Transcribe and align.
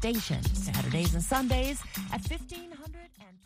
station 0.00 0.42
Saturdays 0.54 1.12
and 1.14 1.22
Sundays 1.22 1.78
at 2.10 2.22
1500 2.22 3.10
and 3.20 3.36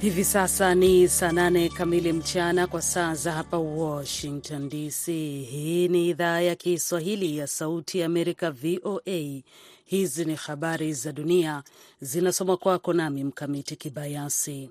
Hivi 0.00 0.24
sasa 0.24 0.74
ni 0.74 1.08
saa 1.08 1.32
nane 1.32 1.68
kamili 1.68 2.12
mchana 2.12 2.66
kwa 2.66 2.82
saa 2.82 3.14
za 3.14 3.32
hapa 3.32 3.58
Washington 3.58 4.68
DC. 4.68 5.06
Hii 5.50 5.88
ni 5.88 6.08
idhaa 6.08 6.40
ya 6.40 6.54
Kiswahili 6.56 7.38
ya 7.38 7.46
Sauti 7.46 7.98
ya 7.98 8.06
Amerika, 8.06 8.50
VOA. 8.50 9.42
Hizi 9.84 10.24
ni 10.24 10.34
habari 10.34 10.92
za 10.94 11.12
dunia 11.12 11.62
zinasoma 12.00 12.56
kwako 12.56 12.92
nami 12.92 13.24
Mkamiti 13.24 13.76
Kibayasi. 13.76 14.70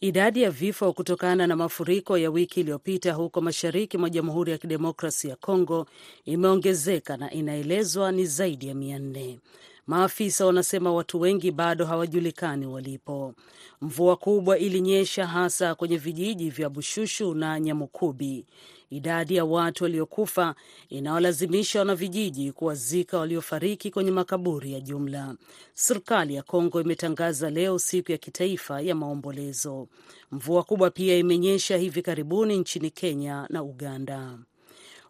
Idadi 0.00 0.42
ya 0.42 0.50
vifo 0.50 0.92
kutokana 0.92 1.46
na 1.46 1.56
mafuriko 1.56 2.18
ya 2.18 2.30
wiki 2.30 2.60
iliyopita 2.60 3.12
huko 3.12 3.40
mashariki 3.40 3.98
mwa 3.98 4.10
Jamhuri 4.10 4.52
ya 4.52 4.58
Kidemokrasi 4.58 5.28
ya 5.28 5.36
Kongo 5.36 5.86
imeongezeka 6.24 7.16
na 7.16 7.30
inaelezwa 7.30 8.12
ni 8.12 8.26
zaidi 8.26 8.68
ya 8.68 8.74
mia 8.74 8.98
nne. 8.98 9.38
Maafisa 9.86 10.46
wanasema 10.46 10.92
watu 10.92 11.20
wengi 11.20 11.50
bado 11.50 11.84
hawajulikani 11.86 12.66
walipo. 12.66 13.34
Mvua 13.80 14.16
kubwa 14.16 14.58
ilinyesha 14.58 15.26
hasa 15.26 15.74
kwenye 15.74 15.96
vijiji 15.96 16.50
vya 16.50 16.68
Bushushu 16.70 17.34
na 17.34 17.60
Nyamukubi. 17.60 18.44
Idadi 18.90 19.36
ya 19.36 19.44
watu 19.44 19.84
waliokufa 19.84 20.54
inawalazimisha 20.88 21.78
wanavijiji 21.78 22.52
kuwazika 22.52 23.18
waliofariki 23.18 23.90
kwenye 23.90 24.10
makaburi 24.10 24.72
ya 24.72 24.80
jumla. 24.80 25.34
Serikali 25.74 26.34
ya 26.34 26.42
Kongo 26.42 26.80
imetangaza 26.80 27.50
leo 27.50 27.78
siku 27.78 28.12
ya 28.12 28.18
kitaifa 28.18 28.80
ya 28.80 28.94
maombolezo. 28.94 29.88
Mvua 30.32 30.62
kubwa 30.62 30.90
pia 30.90 31.16
imenyesha 31.16 31.76
hivi 31.76 32.02
karibuni 32.02 32.58
nchini 32.58 32.90
Kenya 32.90 33.46
na 33.50 33.62
Uganda. 33.62 34.38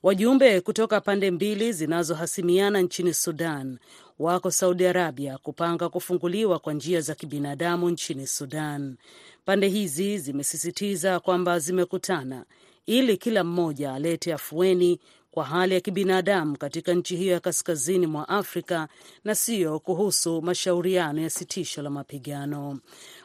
Wajumbe 0.02 0.60
kutoka 0.60 1.00
pande 1.00 1.30
mbili 1.30 1.72
zinazohasimiana 1.72 2.80
nchini 2.80 3.14
Sudan 3.14 3.78
wako 4.18 4.50
Saudi 4.50 4.86
Arabia 4.86 5.38
kupanga 5.38 5.88
kufunguliwa 5.88 6.58
kwa 6.58 6.72
njia 6.72 7.00
za 7.00 7.14
kibinadamu 7.14 7.90
nchini 7.90 8.26
Sudan. 8.26 8.96
Pande 9.44 9.68
hizi 9.68 10.18
zimesisitiza 10.18 11.20
kwamba 11.20 11.58
zimekutana 11.58 12.44
ili 12.86 13.16
kila 13.16 13.44
mmoja 13.44 13.92
alete 13.94 14.32
afueni 14.34 15.00
kwa 15.30 15.44
hali 15.44 15.74
ya 15.74 15.80
kibinadamu 15.80 16.58
katika 16.58 16.94
nchi 16.94 17.16
hiyo 17.16 17.32
ya 17.32 17.40
kaskazini 17.40 18.06
mwa 18.06 18.28
Afrika 18.28 18.88
na 19.24 19.34
siyo 19.34 19.78
kuhusu 19.80 20.42
mashauriano 20.42 21.20
ya 21.22 21.30
sitisho 21.30 21.82
la 21.82 21.90
mapigano. 21.90 22.78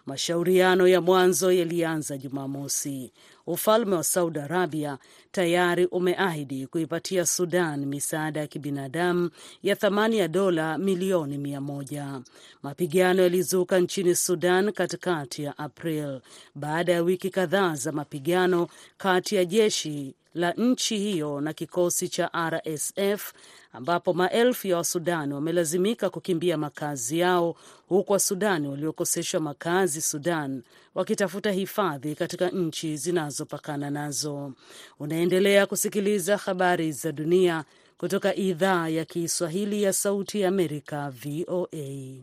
Mashauriano 0.06 0.88
ya 0.88 1.02
mwanzo 1.02 1.52
yalianza 1.52 2.18
Jumamosi. 2.18 3.14
Ufalme 3.48 3.96
wa 3.96 4.04
Saudi 4.04 4.40
Arabia 4.40 4.98
tayari 5.32 5.86
umeahidi 5.86 6.68
kuipatia 6.68 7.26
Sudan 7.26 7.86
misaada 7.86 8.40
ya 8.40 8.48
kibinadamu 8.48 9.30
ya 9.64 9.76
thamani 9.76 10.18
ya 10.18 10.28
dola 10.28 10.78
milioni 10.78 11.38
mia 11.38 11.62
moja. 11.62 12.22
Mapigano 12.64 13.22
yalizuka 13.24 13.80
nchini 13.80 14.16
Sudan 14.16 14.72
katikati 14.72 15.44
ya 15.44 15.58
April 15.58 16.22
baada 16.56 16.94
ya 16.94 17.02
wiki 17.04 17.30
kadhaa 17.30 17.76
za 17.76 17.92
mapigano 17.92 18.68
kati 18.98 19.36
ya 19.36 19.46
jeshi 19.46 20.16
la 20.34 20.52
nchi 20.52 20.98
hiyo 20.98 21.42
na 21.42 21.54
kikosi 21.54 22.10
cha 22.10 22.32
RSF 22.50 23.34
ambapo 23.74 24.14
maelfu 24.14 24.68
ya 24.68 24.78
Wasudani 24.78 25.34
wamelazimika 25.34 26.10
kukimbia 26.10 26.58
makazi 26.58 27.20
yao 27.20 27.56
huku 27.88 28.12
Wasudani 28.14 28.68
waliokoseshwa 28.68 29.40
makazi 29.40 30.02
Sudan 30.02 30.64
wakitafuta 30.96 31.52
hifadhi 31.52 32.16
katika 32.16 32.50
nchi 32.50 32.98
zinazopakana 32.98 33.90
nazo. 33.90 34.54
Unaendelea 35.00 35.66
kusikiliza 35.66 36.38
habari 36.38 36.92
za 36.92 37.12
dunia 37.12 37.64
kutoka 37.98 38.36
idhaa 38.36 38.88
ya 38.90 39.06
Kiswahili 39.06 39.84
ya 39.84 39.94
Sauti 39.94 40.42
ya 40.42 40.48
Amerika, 40.48 41.10
VOA. 41.10 42.16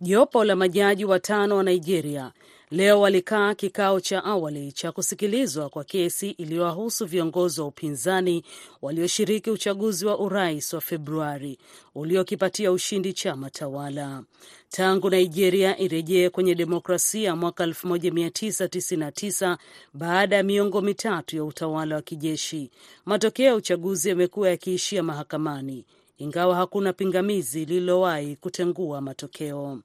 Jopo 0.00 0.44
la 0.44 0.56
majaji 0.56 1.04
watano 1.04 1.56
wa 1.56 1.62
Nigeria 1.62 2.32
leo 2.70 3.00
walikaa 3.00 3.54
kikao 3.54 4.00
cha 4.00 4.24
awali 4.24 4.72
cha 4.72 4.92
kusikilizwa 4.92 5.68
kwa 5.68 5.84
kesi 5.84 6.30
iliyowahusu 6.30 7.06
viongozi 7.06 7.60
wa 7.60 7.66
upinzani 7.66 8.44
walioshiriki 8.82 9.50
uchaguzi 9.50 10.06
wa 10.06 10.18
urais 10.18 10.72
wa 10.72 10.80
Februari 10.80 11.58
uliokipatia 11.94 12.72
ushindi 12.72 13.12
chama 13.12 13.50
tawala. 13.50 14.22
Tangu 14.68 15.10
Nigeria 15.10 15.78
irejee 15.78 16.28
kwenye 16.30 16.54
demokrasia 16.54 17.36
mwaka 17.36 17.66
1999 17.66 19.56
baada 19.94 20.36
ya 20.36 20.42
miongo 20.42 20.80
mitatu 20.80 21.36
ya 21.36 21.44
utawala 21.44 21.94
wa 21.96 22.02
kijeshi, 22.02 22.70
matokeo 23.04 23.46
ya 23.46 23.54
uchaguzi 23.54 24.08
yamekuwa 24.08 24.48
yakiishia 24.50 25.02
mahakamani 25.02 25.84
ingawa 26.18 26.56
hakuna 26.56 26.92
pingamizi 26.92 27.64
lililowahi 27.64 28.36
kutengua 28.36 29.00
matokeo. 29.00 29.78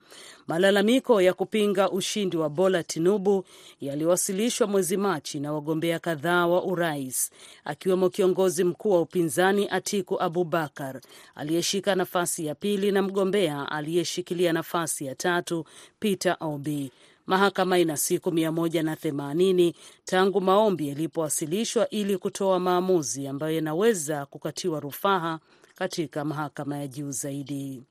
Malalamiko 0.47 1.21
ya 1.21 1.33
kupinga 1.33 1.91
ushindi 1.91 2.37
wa 2.37 2.49
Bola 2.49 2.83
Tinubu 2.83 3.45
yaliwasilishwa 3.81 4.67
mwezi 4.67 4.97
Machi 4.97 5.39
na 5.39 5.53
wagombea 5.53 5.99
kadhaa 5.99 6.47
wa 6.47 6.63
urais 6.63 7.31
akiwemo 7.65 8.09
kiongozi 8.09 8.63
mkuu 8.63 8.91
wa 8.91 9.01
upinzani 9.01 9.67
Atiku 9.69 10.21
Abubakar 10.21 11.01
aliyeshika 11.35 11.95
nafasi 11.95 12.45
ya 12.45 12.55
pili 12.55 12.91
na 12.91 13.01
mgombea 13.01 13.71
aliyeshikilia 13.71 14.53
nafasi 14.53 15.05
ya 15.05 15.15
tatu 15.15 15.65
Peter 15.99 16.37
Obi. 16.39 16.91
Mahakama 17.25 17.79
ina 17.79 17.97
siku 17.97 18.31
mia 18.31 18.51
moja 18.51 18.83
na 18.83 18.95
themanini 18.95 19.75
tangu 20.05 20.41
maombi 20.41 20.87
yalipowasilishwa 20.89 21.89
ili 21.89 22.17
kutoa 22.17 22.59
maamuzi 22.59 23.27
ambayo 23.27 23.55
yanaweza 23.55 24.25
kukatiwa 24.25 24.79
rufaa 24.79 25.39
katika 25.79 26.25
mahakama 26.25 26.77
ya 26.77 26.87
juu 26.87 27.11
zaidi. 27.11 27.83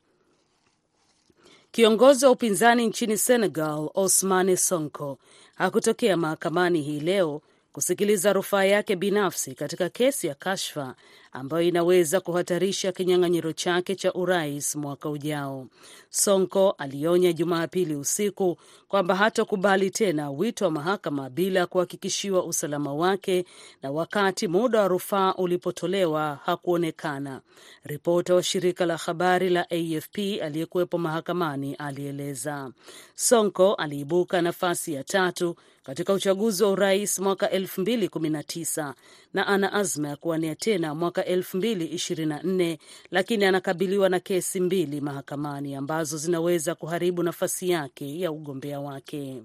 Kiongozi 1.71 2.25
wa 2.25 2.31
upinzani 2.31 2.87
nchini 2.87 3.19
Senegal, 3.19 3.91
Ousmane 3.95 4.57
Sonko, 4.57 5.19
hakutokea 5.55 6.17
mahakamani 6.17 6.83
hii 6.83 7.01
leo 7.01 7.43
kusikiliza 7.73 8.33
rufaa 8.33 8.65
yake 8.65 8.97
binafsi 8.97 9.55
katika 9.55 9.89
kesi 9.89 10.27
ya 10.27 10.35
kashfa 10.35 10.95
ambayo 11.33 11.63
inaweza 11.69 12.21
kuhatarisha 12.21 12.93
kinyang'anyiro 12.93 13.53
chake 13.53 13.95
cha 13.95 14.13
urais 14.15 14.77
mwaka 14.77 15.11
ujao. 15.11 15.67
Sonko 16.11 16.71
alionya 16.71 17.33
Jumapili 17.33 17.95
usiku 17.95 18.59
kwamba 18.89 19.15
hatokubali 19.15 19.91
tena 19.91 20.31
wito 20.31 20.65
wa 20.65 20.71
mahakama 20.71 21.31
bila 21.31 21.67
kuhakikishiwa 21.67 22.45
usalama 22.45 22.95
wake, 22.95 23.45
na 23.83 23.91
wakati 23.91 24.49
muda 24.49 24.81
wa 24.81 24.89
rufaa 24.89 25.33
ulipotolewa 25.35 26.39
hakuonekana. 26.45 27.41
Ripota 27.85 28.35
wa 28.35 28.43
shirika 28.43 28.87
la 28.87 28.97
habari 28.97 29.51
la 29.51 29.67
AFP 29.71 30.19
aliyekuwepo 30.43 30.99
mahakamani 30.99 31.75
alieleza. 31.75 32.71
Sonko 33.15 33.75
aliibuka 33.75 34.43
nafasi 34.43 34.93
ya 34.95 35.05
tatu 35.05 35.57
katika 35.83 36.13
uchaguzi 36.13 36.65
wa 36.65 36.71
urais 36.71 37.19
mwaka 37.19 37.47
2019 37.47 38.95
na 39.35 39.47
ana 39.47 39.73
azma 39.73 40.09
ya 40.09 40.17
kuwania 40.17 40.55
tena 40.55 40.95
mwaka 40.95 41.23
2024 41.23 42.79
lakini 43.11 43.45
anakabiliwa 43.45 44.09
na 44.09 44.21
kesi 44.21 44.61
mbili 44.61 45.01
mahakamani 45.01 45.75
ambazo 45.75 46.17
zinaweza 46.17 46.75
kuharibu 46.75 47.23
nafasi 47.23 47.71
yake 47.71 48.21
ya 48.21 48.33
ugombea 48.33 48.81
wake. 48.81 49.43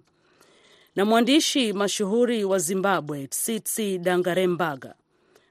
Na 0.96 1.06
mwandishi 1.06 1.74
mashuhuri 1.74 2.44
wa 2.44 2.60
Zimbabwe 2.60 3.28
Tsitsi 3.28 3.98
Dangarembaga 3.98 4.96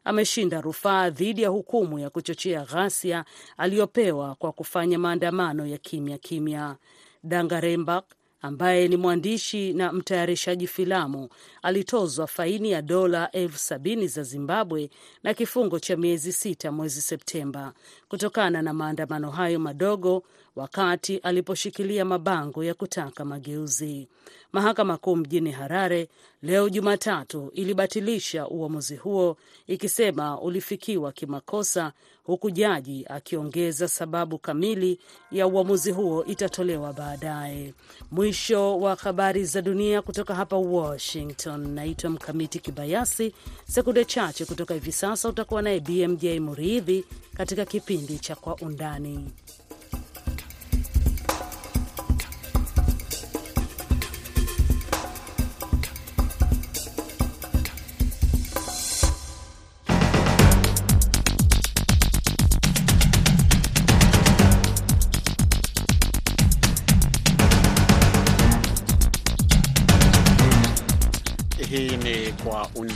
ameshinda 0.04 0.60
rufaa 0.60 1.10
dhidi 1.10 1.42
ya 1.42 1.48
hukumu 1.48 1.98
ya 1.98 2.10
kuchochea 2.10 2.64
ghasia 2.64 3.24
aliyopewa 3.56 4.34
kwa 4.34 4.52
kufanya 4.52 4.98
maandamano 4.98 5.66
ya 5.66 5.78
kimya 5.78 6.18
kimya. 6.18 6.76
Dangarembag 7.24 8.04
ambaye 8.42 8.88
ni 8.88 8.96
mwandishi 8.96 9.72
na 9.72 9.92
mtayarishaji 9.92 10.66
filamu. 10.66 11.28
Alitozwa 11.62 12.26
faini 12.26 12.70
ya 12.70 12.82
dola 12.82 13.30
elfu 13.30 13.58
sabini 13.58 14.08
za 14.08 14.22
Zimbabwe 14.22 14.90
na 15.22 15.34
kifungo 15.34 15.78
cha 15.80 15.96
miezi 15.96 16.32
sita 16.32 16.72
mwezi 16.72 17.00
Septemba. 17.00 17.72
Kutokana 18.08 18.62
na 18.62 18.72
maandamano 18.72 19.30
hayo 19.30 19.58
madogo 19.58 20.22
wakati 20.56 21.16
aliposhikilia 21.16 22.04
mabango 22.04 22.64
ya 22.64 22.74
kutaka 22.74 23.24
mageuzi. 23.24 24.08
Mahakama 24.52 24.96
Kuu 24.96 25.16
mjini 25.16 25.50
Harare 25.52 26.08
leo 26.42 26.68
Jumatatu 26.68 27.50
ilibatilisha 27.54 28.48
uamuzi 28.48 28.96
huo 28.96 29.36
ikisema 29.66 30.40
ulifikiwa 30.40 31.12
kimakosa, 31.12 31.92
huku 32.24 32.50
jaji 32.50 33.06
akiongeza 33.08 33.88
sababu 33.88 34.38
kamili 34.38 34.98
ya 35.30 35.46
uamuzi 35.46 35.90
huo 35.90 36.24
itatolewa 36.24 36.92
baadaye. 36.92 37.74
Mwisho 38.10 38.78
wa 38.78 38.94
habari 38.94 39.44
za 39.44 39.62
dunia 39.62 40.02
kutoka 40.02 40.34
hapa 40.34 40.56
Washington. 40.56 41.68
Naitwa 41.68 42.10
Mkamiti 42.10 42.58
Kibayasi. 42.58 43.34
Sekunde 43.68 44.04
chache 44.04 44.44
kutoka 44.44 44.74
hivi 44.74 44.92
sasa 44.92 45.28
utakuwa 45.28 45.62
naye 45.62 45.80
BMJ 45.80 46.24
Muridhi 46.24 47.04
katika 47.36 47.64
kipindi 47.64 48.18
cha 48.18 48.36
Kwa 48.36 48.56
Undani. 48.56 49.30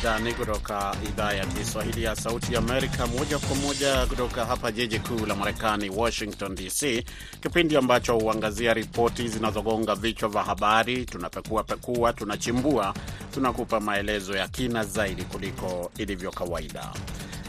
Kwa 0.07 0.17
Undani 0.17 0.35
kutoka 0.35 0.97
idhaa 1.09 1.33
ya 1.33 1.47
Kiswahili 1.47 2.03
ya 2.03 2.17
Sauti 2.17 2.57
Amerika, 2.57 3.07
moja 3.07 3.39
kwa 3.39 3.57
moja 3.57 4.07
kutoka 4.07 4.45
hapa 4.45 4.73
jiji 4.73 4.99
kuu 4.99 5.27
la 5.27 5.35
Marekani, 5.37 5.91
Washington 5.91 6.55
DC, 6.55 7.05
kipindi 7.43 7.77
ambacho 7.77 8.19
huangazia 8.19 8.75
ripoti 8.75 9.29
zinazogonga 9.29 9.95
vichwa 9.95 10.29
vya 10.29 10.43
habari. 10.43 11.05
Tunapekua 11.05 11.65
pekua, 11.65 12.13
tunachimbua, 12.13 12.95
tunakupa 13.35 13.81
maelezo 13.81 14.37
ya 14.37 14.49
kina 14.49 14.85
zaidi 14.85 15.23
kuliko 15.25 15.91
ilivyo 15.99 16.31
kawaida. 16.31 16.93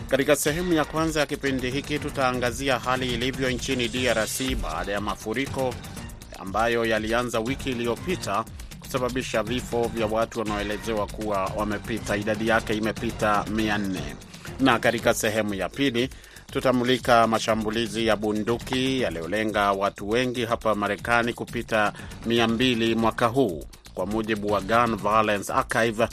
Katika 0.08 0.36
sehemu 0.36 0.74
ya 0.74 0.86
kwanza 0.86 1.20
ya 1.20 1.26
kipindi 1.26 1.70
hiki 1.72 2.00
tutaangazia 2.00 2.80
hali 2.80 3.14
ilivyo 3.14 3.50
nchini 3.50 3.88
DRC 3.88 4.56
baada 4.62 4.92
ya 4.92 5.02
mafuriko 5.02 5.74
ambayo 6.40 6.86
yalianza 6.86 7.40
wiki 7.40 7.70
iliyopita 7.70 8.46
kusababisha 8.92 9.44
vifo 9.44 9.88
vya 9.88 10.06
watu 10.08 10.40
wanaoelezewa 10.40 11.08
kuwa 11.08 11.52
wamepita, 11.58 12.18
idadi 12.18 12.48
yake 12.48 12.74
imepita 12.74 13.46
400. 13.52 14.00
Na 14.60 14.80
katika 14.80 15.14
sehemu 15.14 15.54
ya 15.54 15.70
pili 15.70 16.10
tutamulika 16.52 17.28
mashambulizi 17.28 18.08
ya 18.08 18.16
bunduki 18.16 19.02
yaliyolenga 19.02 19.72
watu 19.72 20.10
wengi 20.10 20.46
hapa 20.46 20.76
Marekani 20.76 21.34
kupita 21.34 21.94
200 22.28 22.96
mwaka 22.96 23.28
huu 23.28 23.64
kwa 23.94 24.06
mujibu 24.06 24.52
wa 24.52 24.62
Gun 24.62 24.96
Violence 24.96 25.54
Archive, 25.54 26.08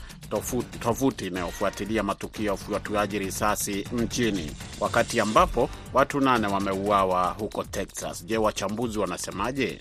tovuti 0.80 1.26
inayofuatilia 1.26 2.02
matukio 2.02 2.44
ya 2.46 2.52
ufuatuaji 2.52 3.18
risasi 3.18 3.88
nchini, 3.92 4.50
wakati 4.80 5.20
ambapo 5.20 5.70
watu 5.92 6.20
nane 6.20 6.46
wameuawa 6.46 7.36
huko 7.38 7.64
Texas. 7.64 8.24
Je, 8.24 8.36
wachambuzi 8.36 8.98
wanasemaje? 8.98 9.80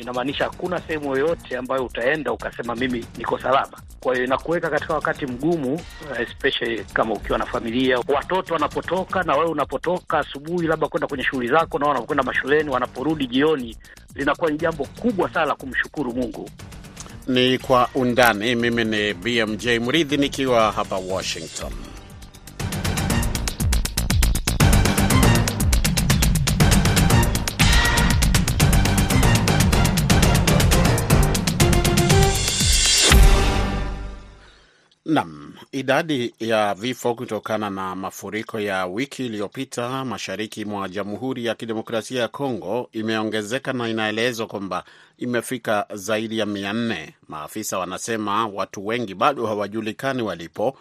Inamaanisha 0.00 0.44
hakuna 0.44 0.80
sehemu 0.80 1.16
yoyote 1.16 1.56
ambayo 1.56 1.84
utaenda 1.84 2.32
ukasema 2.32 2.74
mimi 2.74 3.04
niko 3.18 3.38
salama. 3.38 3.80
Kwa 4.00 4.12
hiyo 4.14 4.24
inakuweka 4.26 4.70
katika 4.70 4.94
wakati 4.94 5.26
mgumu, 5.26 5.80
especially 6.20 6.84
kama 6.84 7.14
ukiwa 7.14 7.38
na 7.38 7.46
familia, 7.46 7.98
watoto 8.08 8.54
wanapotoka 8.54 9.22
na 9.22 9.34
wewe 9.36 9.50
unapotoka 9.50 10.18
asubuhi, 10.18 10.66
labda 10.66 10.88
kwenda 10.88 11.06
kwenye 11.06 11.24
shughuli 11.24 11.48
zako, 11.48 11.78
na 11.78 11.86
wanapokwenda 11.86 12.22
mashuleni, 12.22 12.70
wanaporudi 12.70 13.26
jioni, 13.26 13.76
linakuwa 14.14 14.50
ni 14.50 14.58
jambo 14.58 14.84
kubwa 14.84 15.30
sana 15.34 15.46
la 15.46 15.54
kumshukuru 15.54 16.12
Mungu. 16.12 16.50
Ni 17.26 17.58
Kwa 17.58 17.88
Undani. 17.94 18.54
Mimi 18.54 18.84
ni 18.84 19.14
BMJ 19.14 19.66
Mridhi 19.68 20.16
nikiwa 20.16 20.72
hapa 20.72 20.96
Washington. 20.96 21.72
Nam, 35.10 35.52
idadi 35.72 36.34
ya 36.40 36.74
vifo 36.74 37.14
kutokana 37.14 37.70
na 37.70 37.96
mafuriko 37.96 38.60
ya 38.60 38.86
wiki 38.86 39.26
iliyopita 39.26 40.04
mashariki 40.04 40.64
mwa 40.64 40.88
Jamhuri 40.88 41.44
ya 41.44 41.54
Kidemokrasia 41.54 42.20
ya 42.20 42.28
Kongo 42.28 42.88
imeongezeka 42.92 43.72
na 43.72 43.88
inaelezwa 43.88 44.46
kwamba 44.46 44.84
imefika 45.18 45.86
zaidi 45.94 46.38
ya 46.38 46.46
mia 46.46 46.72
nne. 46.72 47.14
Maafisa 47.28 47.78
wanasema 47.78 48.46
watu 48.46 48.86
wengi 48.86 49.14
bado 49.14 49.46
hawajulikani 49.46 50.22
walipo 50.22 50.76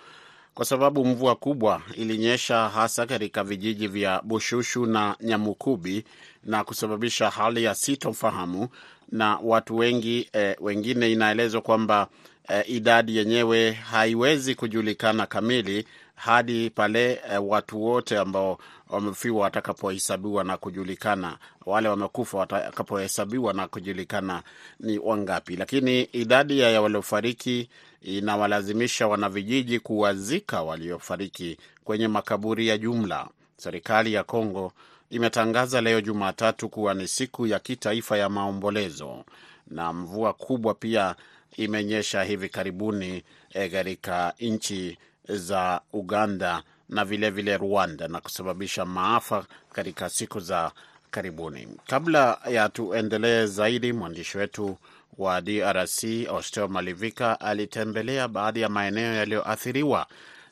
kwa 0.54 0.66
sababu 0.66 1.06
mvua 1.06 1.36
kubwa 1.36 1.82
ilinyesha 1.94 2.70
hasa 2.70 3.06
katika 3.06 3.44
vijiji 3.44 3.88
vya 3.88 4.22
Bushushu 4.24 4.86
na 4.86 5.16
Nyamukubi 5.22 6.04
na 6.44 6.64
kusababisha 6.64 7.30
hali 7.30 7.64
ya 7.64 7.76
sitofahamu 7.76 8.68
na 9.12 9.38
watu 9.44 9.78
wengi 9.78 10.30
eh, 10.34 10.56
wengine 10.62 11.12
inaelezwa 11.12 11.62
kwamba 11.62 12.08
Uh, 12.50 12.70
idadi 12.70 13.18
yenyewe 13.18 13.72
haiwezi 13.72 14.56
kujulikana 14.56 15.26
kamili 15.26 15.88
hadi 16.16 16.70
pale 16.70 17.22
uh, 17.40 17.50
watu 17.52 17.84
wote 17.84 18.18
ambao 18.18 18.58
wamefiwa 18.90 19.42
watakapohesabiwa 19.42 20.44
na 20.44 20.58
kujulikana, 20.58 21.38
wale 21.66 21.90
wamekufa 21.90 22.38
watakapohesabiwa 22.38 23.54
na 23.54 23.68
kujulikana 23.68 24.44
ni 24.80 25.00
wangapi. 25.00 25.56
Lakini 25.56 26.02
idadi 26.02 26.60
ya 26.60 26.82
waliofariki 26.82 27.70
inawalazimisha 28.02 29.08
wanavijiji 29.08 29.80
kuwazika 29.80 30.62
waliofariki 30.62 31.58
kwenye 31.84 32.08
makaburi 32.08 32.68
ya 32.68 32.78
jumla. 32.78 33.28
Serikali 33.58 34.14
ya 34.14 34.24
Kongo 34.24 34.72
imetangaza 35.10 35.82
leo 35.82 36.02
Jumatatu 36.02 36.70
kuwa 36.70 36.94
ni 36.94 37.08
siku 37.08 37.48
ya 37.48 37.60
kitaifa 37.60 38.18
ya 38.18 38.30
maombolezo, 38.30 39.26
na 39.68 39.94
mvua 39.94 40.34
kubwa 40.34 40.74
pia 40.74 41.16
imenyesha 41.58 42.24
hivi 42.24 42.50
karibuni 42.50 43.24
katika 43.72 44.34
e, 44.38 44.50
nchi 44.50 44.98
za 45.30 45.82
Uganda 45.94 46.64
na 46.90 47.06
vilevile 47.06 47.52
vile 47.52 47.58
Rwanda 47.58 48.08
na 48.08 48.22
kusababisha 48.22 48.86
maafa 48.86 49.46
katika 49.74 50.10
siku 50.10 50.40
za 50.40 50.72
karibuni. 51.12 51.68
Kabla 51.88 52.38
ya 52.50 52.70
tuendelee 52.70 53.46
zaidi, 53.46 53.94
mwandishi 53.94 54.38
wetu 54.38 54.78
wa 55.18 55.42
DRC 55.42 56.04
Ostel 56.30 56.68
Malivika 56.70 57.40
alitembelea 57.42 58.28
baadhi 58.28 58.62
ya 58.62 58.70
maeneo 58.70 59.14
yaliyoathiriwa 59.14 60.08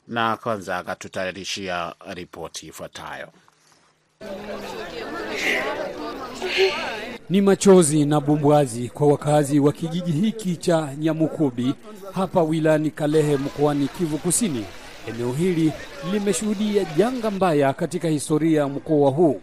na 0.08 0.38
kwanza 0.38 0.78
akatutayarishia 0.78 1.94
ripoti 2.14 2.68
ifuatayo. 2.68 3.28
Ni 7.30 7.42
machozi 7.42 8.06
na 8.06 8.22
bumbwazi 8.22 8.90
kwa 8.90 9.08
wakazi 9.08 9.60
wa 9.60 9.72
kijiji 9.74 10.12
hiki 10.12 10.56
cha 10.56 10.90
Nyamukubi 11.00 11.74
hapa 12.14 12.44
wilani 12.44 12.92
Kalehe 12.92 13.38
mkoani 13.38 13.88
Kivu 13.98 14.18
Kusini. 14.18 14.66
Eneo 15.08 15.32
hili 15.34 15.72
limeshuhudia 16.14 16.86
janga 16.98 17.32
mbaya 17.32 17.74
katika 17.74 18.08
historia 18.08 18.60
ya 18.62 18.68
mkoa 18.68 19.10
huu, 19.12 19.42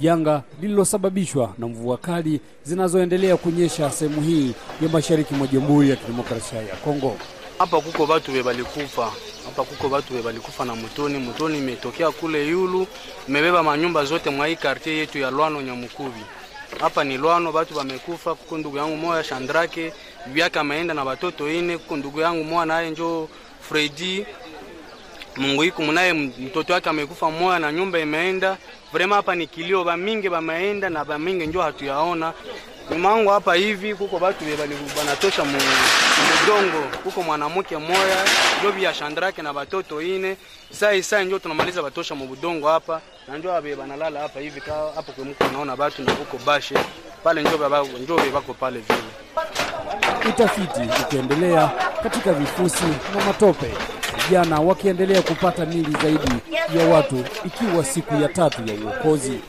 janga 0.00 0.42
lililosababishwa 0.60 1.54
na 1.58 1.66
mvua 1.68 1.96
kali 1.96 2.40
zinazoendelea 2.64 3.36
kunyesha 3.36 3.90
sehemu 3.90 4.20
hii 4.22 4.54
ya 4.82 4.88
mashariki 4.88 5.34
mwa 5.34 5.46
Jamhuri 5.46 5.90
ya 5.90 5.96
Kidemokrasia 5.96 6.58
ya 6.62 6.76
Kongo. 6.76 7.16
Hapa 7.58 7.80
kuko 7.80 8.06
batu 8.06 8.32
bebalikufa, 8.32 9.12
hapa 9.44 9.64
kuko 9.64 9.88
batu 9.88 10.14
bebalikufa 10.14 10.64
na 10.64 10.74
mutoni. 10.74 11.18
Mutoni 11.18 11.58
imetokea 11.58 12.10
kule 12.10 12.46
yulu, 12.48 12.86
imebeba 13.28 13.62
manyumba 13.62 14.04
zote 14.04 14.30
mwa 14.30 14.46
hii 14.46 14.56
kartie 14.56 14.96
yetu 14.96 15.18
ya 15.18 15.30
Lwano 15.30 15.62
Nyamukubi. 15.62 16.20
Hapa 16.80 17.04
ni 17.04 17.16
Lwano, 17.18 17.52
batu 17.52 17.74
bamekufa. 17.74 18.34
Kuko 18.34 18.58
ndugu 18.58 18.76
yangu 18.76 18.96
moya 18.96 19.24
Shandrake 19.24 19.92
yake 20.34 20.58
ameenda 20.58 20.94
na 20.94 21.04
batoto 21.04 21.50
ine. 21.52 21.78
Kuko 21.78 21.96
ndugu 21.96 22.20
yangu 22.20 22.44
moya 22.44 22.66
naye 22.66 22.90
njo 22.90 23.28
Fredi 23.60 24.26
Mungu 25.36 25.64
iku 25.64 25.82
munaye 25.82 26.12
mtoto 26.12 26.72
wake 26.72 26.88
amekufa 26.88 27.30
moya 27.30 27.58
na 27.58 27.72
nyumba 27.72 27.98
imeenda. 27.98 28.56
Vrema 28.92 29.16
hapa 29.16 29.34
ni 29.34 29.46
kilio, 29.46 29.84
bamingi 29.84 30.28
bameenda 30.28 30.90
na 30.90 31.04
bamingi 31.04 31.46
njo 31.46 31.60
hatuyaona 31.62 32.32
nyuma 32.90 33.08
yangu 33.08 33.30
hapa 33.30 33.54
hivi 33.54 33.94
kuko 33.94 34.18
batu 34.18 34.44
banatosha 34.96 35.44
mu 35.44 35.58
mudongo, 36.40 36.86
kuko 37.02 37.22
mwanamke 37.22 37.76
moya 37.76 38.24
njo 38.60 38.78
ya 38.84 38.94
Shandrake 38.94 39.42
na 39.42 39.52
batoto 39.52 40.02
ine. 40.02 40.36
Saa 40.70 40.92
isa 40.92 41.24
njo 41.24 41.38
tunamaliza 41.38 41.82
batosha 41.82 42.14
mu 42.14 42.36
hapa 42.64 43.00
na 43.28 43.38
njo 43.38 43.52
abe 43.54 43.76
banalala 43.76 44.20
hapa 44.20 44.40
hivi 44.40 44.60
ka 44.60 44.72
hapo 44.94 45.12
kwa 45.12 45.24
mko 45.24 45.44
naona 45.52 45.76
batu 45.76 46.02
na 46.02 46.12
kuko 46.12 46.38
bashe 46.46 46.74
pale 47.24 47.42
njo 47.42 47.58
baba 47.58 47.82
njo 47.82 48.16
bako 48.34 48.54
pale 48.54 48.78
vile. 48.80 48.98
Utafiti 50.28 50.80
ukiendelea 51.02 51.70
katika 52.02 52.32
vifusi 52.32 52.84
na 53.14 53.24
matope, 53.26 53.74
vijana 54.24 54.60
wakiendelea 54.60 55.22
kupata 55.22 55.66
mili 55.66 55.96
zaidi 56.02 56.32
ya 56.78 56.86
watu, 56.86 57.24
ikiwa 57.44 57.84
siku 57.84 58.14
ya 58.14 58.28
tatu 58.28 58.62
ya 58.66 58.74
uokozi. 58.74 59.40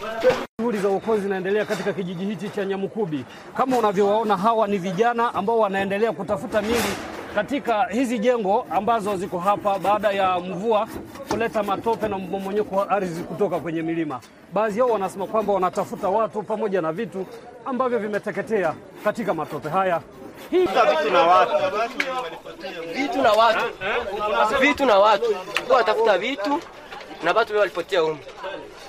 Shughuli 0.78 0.82
za 0.82 0.90
uokozi 0.90 1.22
zinaendelea 1.22 1.66
katika 1.66 1.94
kijiji 1.94 2.26
hichi 2.26 2.50
cha 2.50 2.66
Nyamukubi. 2.66 3.26
Kama 3.58 3.78
unavyowaona, 3.78 4.38
hawa 4.38 4.68
ni 4.68 4.78
vijana 4.78 5.34
ambao 5.34 5.60
wanaendelea 5.60 6.12
kutafuta 6.12 6.62
mili 6.62 6.94
katika 7.36 7.84
hizi 7.86 8.20
jengo 8.20 8.66
ambazo 8.72 9.18
ziko 9.18 9.40
hapa 9.40 9.80
baada 9.80 10.12
ya 10.12 10.40
mvua 10.40 10.88
kuleta 11.30 11.64
matope 11.64 12.08
na 12.08 12.18
mmomonyoko 12.18 12.76
wa 12.76 12.90
ardhi 12.90 13.24
kutoka 13.24 13.60
kwenye 13.60 13.82
milima. 13.82 14.20
Baadhi 14.54 14.80
yao 14.80 14.90
wanasema 14.90 15.28
kwamba 15.28 15.54
wanatafuta 15.54 16.10
watu 16.10 16.44
pamoja 16.44 16.82
na 16.82 16.92
vitu 16.92 17.26
ambavyo 17.66 18.00
vimeteketea 18.00 18.74
katika 19.04 19.34
matope 19.34 19.70
haya. 19.70 20.02
Hii 20.52 20.60
vitu 20.60 21.12
na 21.14 21.22
watu, 21.24 21.54
vitu 22.94 23.22
na 23.22 23.32
watu, 23.32 23.66
vitu 24.62 24.86
na 24.86 24.98
watu, 25.00 25.36
watafuta 25.70 26.18
vitu 26.18 26.60
na 27.24 27.32
watu 27.34 27.58
walipotea 27.58 28.00
huko. 28.00 28.18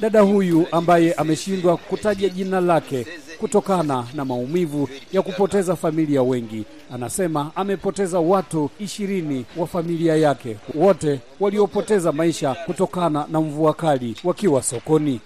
Dada 0.00 0.20
huyu 0.20 0.66
ambaye 0.72 1.12
ameshindwa 1.12 1.76
kutaja 1.76 2.28
jina 2.28 2.60
lake 2.60 3.06
kutokana 3.40 4.04
na 4.14 4.24
maumivu 4.24 4.88
ya 5.12 5.22
kupoteza 5.22 5.76
familia 5.76 6.22
wengi, 6.22 6.64
anasema 6.94 7.50
amepoteza 7.56 8.18
watu 8.20 8.70
ishirini 8.80 9.44
wa 9.56 9.66
familia 9.66 10.16
yake, 10.16 10.56
wote 10.74 11.20
waliopoteza 11.40 12.12
maisha 12.12 12.54
kutokana 12.54 13.26
na 13.30 13.40
mvua 13.40 13.74
kali 13.74 14.16
wakiwa 14.24 14.62
sokoni. 14.62 15.20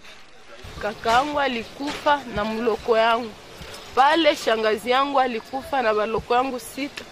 Kakaangu 0.82 1.40
alikufa 1.40 2.20
na 2.36 2.44
mloko 2.44 2.98
yangu 2.98 3.30
pale, 3.94 4.36
shangazi 4.36 4.90
yangu 4.90 5.20
alikufa 5.20 5.82
na 5.82 5.94
baloko 5.94 6.34
yangu 6.34 6.60
sita, 6.60 7.04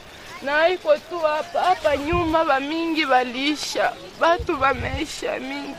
na 0.43 0.69
iko 0.69 0.97
tu 0.97 1.19
hapa 1.19 1.61
hapa 1.61 1.97
nyuma, 1.97 2.45
bamingi 2.45 3.07
baliisha, 3.07 3.93
batu 4.21 4.57
bameisha 4.57 5.39
mingi 5.39 5.75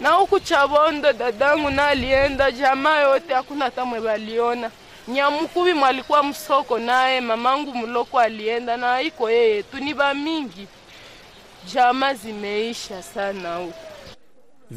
na 0.00 0.10
huku 0.10 0.40
Chabondo 0.40 1.12
dadangu 1.12 1.70
na 1.70 1.86
alienda, 1.88 2.50
jamaa 2.52 3.00
yote 3.00 3.34
hakuna 3.34 3.70
tamwe 3.70 4.00
baliona. 4.00 4.70
Nyamukubi 5.08 5.72
mwalikuwa 5.72 6.22
msoko 6.22 6.78
naye 6.78 7.20
mamangu 7.20 7.74
mloko 7.74 8.20
alienda 8.20 8.76
na 8.76 9.00
iko 9.02 9.30
yeye 9.30 9.62
tu, 9.62 9.76
ni 9.80 9.94
bamingi, 9.94 10.66
jamaa 11.74 12.14
zimeisha 12.14 13.02
sana 13.02 13.56
huku. 13.56 13.74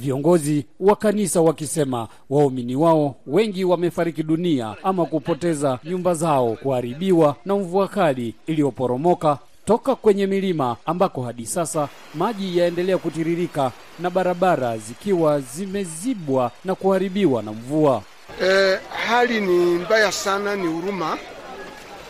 Viongozi 0.02 0.66
wa 0.80 0.96
kanisa 0.96 1.42
wakisema 1.42 2.08
waumini 2.30 2.76
wao 2.76 3.16
wengi 3.28 3.64
wamefariki 3.66 4.24
dunia 4.24 4.76
ama 4.84 5.06
kupoteza 5.06 5.80
nyumba 5.84 6.14
zao 6.14 6.58
kuharibiwa 6.64 7.36
na 7.46 7.56
mvua 7.56 7.88
kali 7.88 8.36
iliyoporomoka 8.48 9.38
toka 9.66 9.96
kwenye 9.96 10.28
milima 10.28 10.76
ambako 10.86 11.22
hadi 11.22 11.46
sasa 11.46 11.90
maji 12.16 12.58
yaendelea 12.58 12.98
kutiririka 12.98 13.72
na 14.00 14.10
barabara 14.10 14.78
zikiwa 14.78 15.40
zimezibwa 15.42 16.52
na 16.66 16.76
kuharibiwa 16.76 17.44
na 17.44 17.52
mvua. 17.52 18.02
E, 18.44 18.78
hali 19.08 19.42
ni 19.42 19.58
mbaya 19.76 20.12
sana, 20.12 20.56
ni 20.56 20.68
huruma 20.68 21.18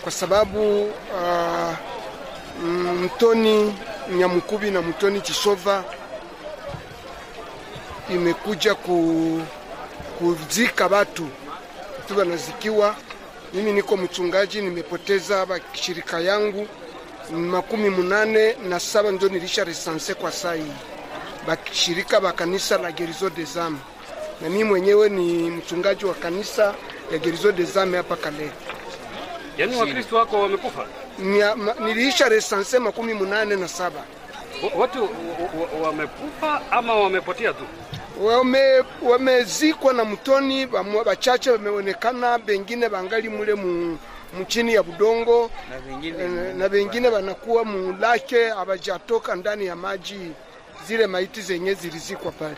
kwa 0.04 0.12
sababu 0.12 0.82
uh, 0.84 1.74
mtoni 3.04 3.74
Nyamukubi 4.18 4.72
na 4.72 4.82
mtoni 4.82 5.22
Chisova 5.22 5.84
imekuja 8.10 8.76
ku, 8.76 9.42
kuzika 10.20 10.88
watu 10.88 11.30
tu 12.08 12.20
wanazikiwa. 12.20 12.96
Mimi 13.54 13.72
niko 13.72 13.98
mchungaji, 13.98 14.62
nimepoteza 14.62 15.48
shirika 15.74 16.20
yangu 16.20 16.68
makumi 17.32 17.90
munane 17.90 18.54
na 18.70 18.80
saba 18.80 19.12
ndio 19.12 19.30
nilisha 19.30 19.64
resanse 19.64 20.14
kwa 20.14 20.32
saa 20.32 20.54
hii 20.54 20.72
bashirika 21.48 22.20
ba 22.22 22.32
kanisa 22.32 22.78
la 22.78 22.92
Gerizo 22.92 23.30
des 23.30 23.56
Âmes, 23.58 23.80
na 24.42 24.50
mimi 24.50 24.64
mwenyewe 24.64 25.10
ni 25.10 25.50
mchungaji 25.50 26.06
wa 26.06 26.14
kanisa 26.14 26.76
ya 27.12 27.18
Gerizo 27.18 27.52
des 27.52 27.78
Âmes 27.78 27.96
hapa 27.98 28.16
Kale. 28.16 28.52
Yaani 29.58 29.76
Wakristo 29.76 30.16
wako 30.18 30.42
wamekufa? 30.42 30.86
Niliisha 31.86 32.30
resanse 32.30 32.80
makumi 32.80 33.14
munane 33.14 33.56
na 33.56 33.68
saba. 33.68 34.04
Watu 34.76 35.10
wamekufa 35.84 36.62
ama 36.72 36.94
wamepotea 36.96 37.54
tu? 37.54 37.64
Wame, 38.24 38.84
wamezikwa 39.10 39.94
na 39.94 40.06
mtoni, 40.06 40.68
wachache 41.06 41.52
wameonekana, 41.52 42.38
bengine 42.40 42.90
bangali 42.90 43.30
mule 43.30 43.54
mu 43.54 43.98
mchini 44.42 44.74
ya 44.74 44.84
budongo 44.84 45.52
na 46.58 46.66
wengine 46.68 47.08
wanakuwa 47.08 47.66
mulake 47.66 48.52
abajatoka 48.52 49.36
ndani 49.36 49.66
ya 49.66 49.76
maji, 49.76 50.32
zile 50.88 51.08
maiti 51.08 51.42
zenye 51.42 51.74
zilizikwa 51.74 52.32
pale. 52.32 52.56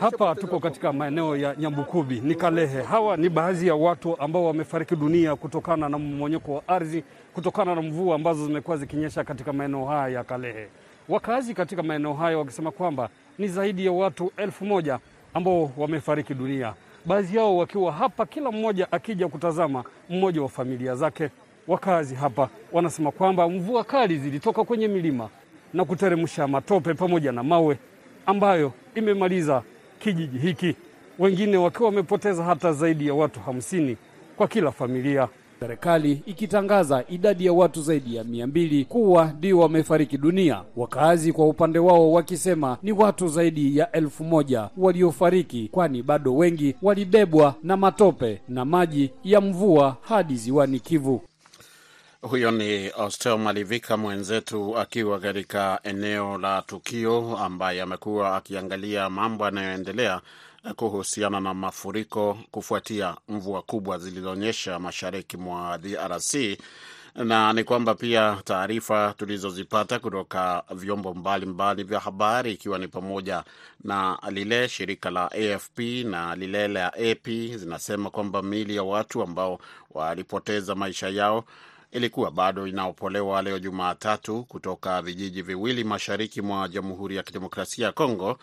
Hapa 0.00 0.34
tuko 0.34 0.60
katika 0.60 0.92
maeneo 0.92 1.36
ya 1.36 1.54
Nyambukubi 1.56 2.20
ni 2.20 2.34
Kalehe. 2.34 2.82
Hawa 2.82 3.16
ni 3.16 3.28
baadhi 3.28 3.66
ya 3.66 3.74
watu 3.74 4.20
ambao 4.20 4.44
wamefariki 4.44 4.96
dunia 4.96 5.36
kutokana 5.36 5.88
na 5.88 5.98
mmonyoko 5.98 6.54
wa 6.54 6.62
ardhi, 6.68 7.04
kutokana 7.34 7.74
na 7.74 7.82
mvua 7.82 8.14
ambazo 8.16 8.46
zimekuwa 8.46 8.76
zikinyesha 8.76 9.24
katika 9.24 9.52
maeneo 9.52 9.84
haya 9.84 10.08
ya 10.08 10.24
Kalehe. 10.24 10.68
Wakazi 11.08 11.54
katika 11.54 11.82
maeneo 11.82 12.12
hayo 12.14 12.38
wakisema 12.38 12.70
kwamba 12.70 13.08
ni 13.42 13.48
zaidi 13.48 13.86
ya 13.86 13.92
watu 13.92 14.32
elfu 14.36 14.64
moja 14.64 14.98
ambao 15.34 15.70
wamefariki 15.76 16.34
dunia 16.34 16.74
baadhi 17.06 17.36
yao 17.36 17.56
wakiwa 17.56 17.92
hapa, 17.92 18.26
kila 18.26 18.50
mmoja 18.52 18.92
akija 18.92 19.28
kutazama 19.28 19.84
mmoja 20.10 20.42
wa 20.42 20.48
familia 20.48 20.94
zake. 20.94 21.28
Wakazi 21.68 22.14
hapa 22.14 22.48
wanasema 22.72 23.10
kwamba 23.10 23.48
mvua 23.48 23.84
kali 23.84 24.18
zilitoka 24.18 24.64
kwenye 24.64 24.88
milima 24.88 25.28
na 25.74 25.84
kuteremsha 25.84 26.48
matope 26.48 26.94
pamoja 26.94 27.32
na 27.32 27.42
mawe 27.42 27.78
ambayo 28.26 28.72
imemaliza 28.94 29.62
kijiji 29.98 30.38
hiki, 30.38 30.76
wengine 31.18 31.56
wakiwa 31.56 31.88
wamepoteza 31.88 32.44
hata 32.44 32.72
zaidi 32.72 33.06
ya 33.06 33.14
watu 33.14 33.40
hamsini 33.40 33.96
kwa 34.36 34.48
kila 34.48 34.72
familia. 34.72 35.28
Serikali 35.62 36.22
ikitangaza 36.26 37.04
idadi 37.08 37.46
ya 37.46 37.52
watu 37.52 37.82
zaidi 37.82 38.16
ya 38.16 38.24
mia 38.24 38.46
mbili 38.46 38.84
kuwa 38.84 39.32
ndio 39.38 39.58
wamefariki 39.58 40.18
dunia, 40.18 40.62
wakazi 40.76 41.32
kwa 41.32 41.46
upande 41.48 41.78
wao 41.78 42.12
wakisema 42.12 42.78
ni 42.82 42.92
watu 42.92 43.28
zaidi 43.28 43.78
ya 43.78 43.92
elfu 43.92 44.24
moja 44.24 44.68
waliofariki, 44.76 45.68
kwani 45.72 46.02
bado 46.02 46.36
wengi 46.36 46.74
walibebwa 46.82 47.54
na 47.62 47.76
matope 47.76 48.40
na 48.48 48.64
maji 48.64 49.10
ya 49.24 49.40
mvua 49.40 49.96
hadi 50.00 50.36
ziwani 50.36 50.80
Kivu. 50.80 51.22
Huyo 52.22 52.50
ni 52.50 52.90
Ostel 52.98 53.38
Malivika 53.38 53.96
mwenzetu 53.96 54.78
akiwa 54.78 55.20
katika 55.20 55.80
eneo 55.82 56.38
la 56.38 56.62
tukio, 56.66 57.36
ambaye 57.38 57.82
amekuwa 57.82 58.36
akiangalia 58.36 59.10
mambo 59.10 59.44
yanayoendelea 59.44 60.20
kuhusiana 60.76 61.40
na 61.40 61.54
mafuriko 61.54 62.38
kufuatia 62.50 63.16
mvua 63.28 63.62
kubwa 63.62 63.98
zilizoonyesha 63.98 64.78
mashariki 64.78 65.36
mwa 65.36 65.78
DRC 65.78 66.34
na 67.14 67.52
ni 67.52 67.64
kwamba 67.64 67.94
pia 67.94 68.38
taarifa 68.44 69.14
tulizozipata 69.18 69.98
kutoka 69.98 70.62
vyombo 70.74 71.14
mbalimbali 71.14 71.82
vya 71.82 72.00
habari 72.00 72.52
ikiwa 72.52 72.78
ni 72.78 72.88
pamoja 72.88 73.44
na 73.84 74.18
lile 74.30 74.68
shirika 74.68 75.10
la 75.10 75.30
AFP 75.32 75.78
na 76.04 76.36
lile 76.36 76.68
la 76.68 76.92
AP 76.94 77.28
zinasema 77.56 78.10
kwamba 78.10 78.42
miili 78.42 78.76
ya 78.76 78.82
watu 78.82 79.22
ambao 79.22 79.58
walipoteza 79.90 80.74
maisha 80.74 81.08
yao 81.08 81.44
ilikuwa 81.92 82.30
bado 82.30 82.66
inaopolewa 82.66 83.42
leo 83.42 83.58
Jumatatu 83.58 84.44
kutoka 84.44 85.02
vijiji 85.02 85.42
viwili 85.42 85.84
mashariki 85.84 86.42
mwa 86.42 86.68
Jamhuri 86.68 87.16
ya 87.16 87.22
Kidemokrasia 87.22 87.86
ya 87.86 87.92
Kongo 87.92 88.38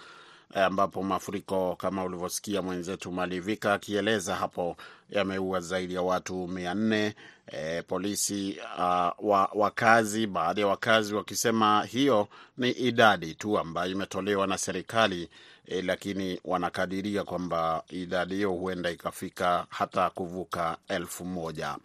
ambapo 0.54 1.04
mafuriko 1.04 1.76
kama 1.76 2.04
ulivyosikia 2.04 2.62
mwenzetu 2.62 3.12
Malivika 3.12 3.74
akieleza 3.74 4.36
hapo 4.36 4.78
yameua 5.10 5.60
zaidi 5.60 5.94
ya 5.94 6.02
watu 6.02 6.48
mia 6.48 6.74
nne. 6.74 7.16
E, 7.52 7.82
polisi 7.82 8.58
uh, 8.78 9.12
wa, 9.30 9.50
wakazi 9.54 10.28
baadhi 10.28 10.62
ya 10.62 10.68
wakazi 10.68 11.16
wakisema 11.16 11.84
hiyo 11.84 12.28
ni 12.58 12.72
idadi 12.72 13.34
tu 13.36 13.60
ambayo 13.60 13.92
imetolewa 13.92 14.48
na 14.48 14.58
serikali 14.58 15.30
e, 15.66 15.82
lakini 15.82 16.40
wanakadiria 16.46 17.24
kwamba 17.24 17.84
idadi 17.90 18.36
hiyo 18.36 18.52
huenda 18.52 18.90
ikafika 18.92 19.66
hata 19.70 20.10
kuvuka 20.10 20.78
elfu 20.88 21.26
moja. 21.26 21.78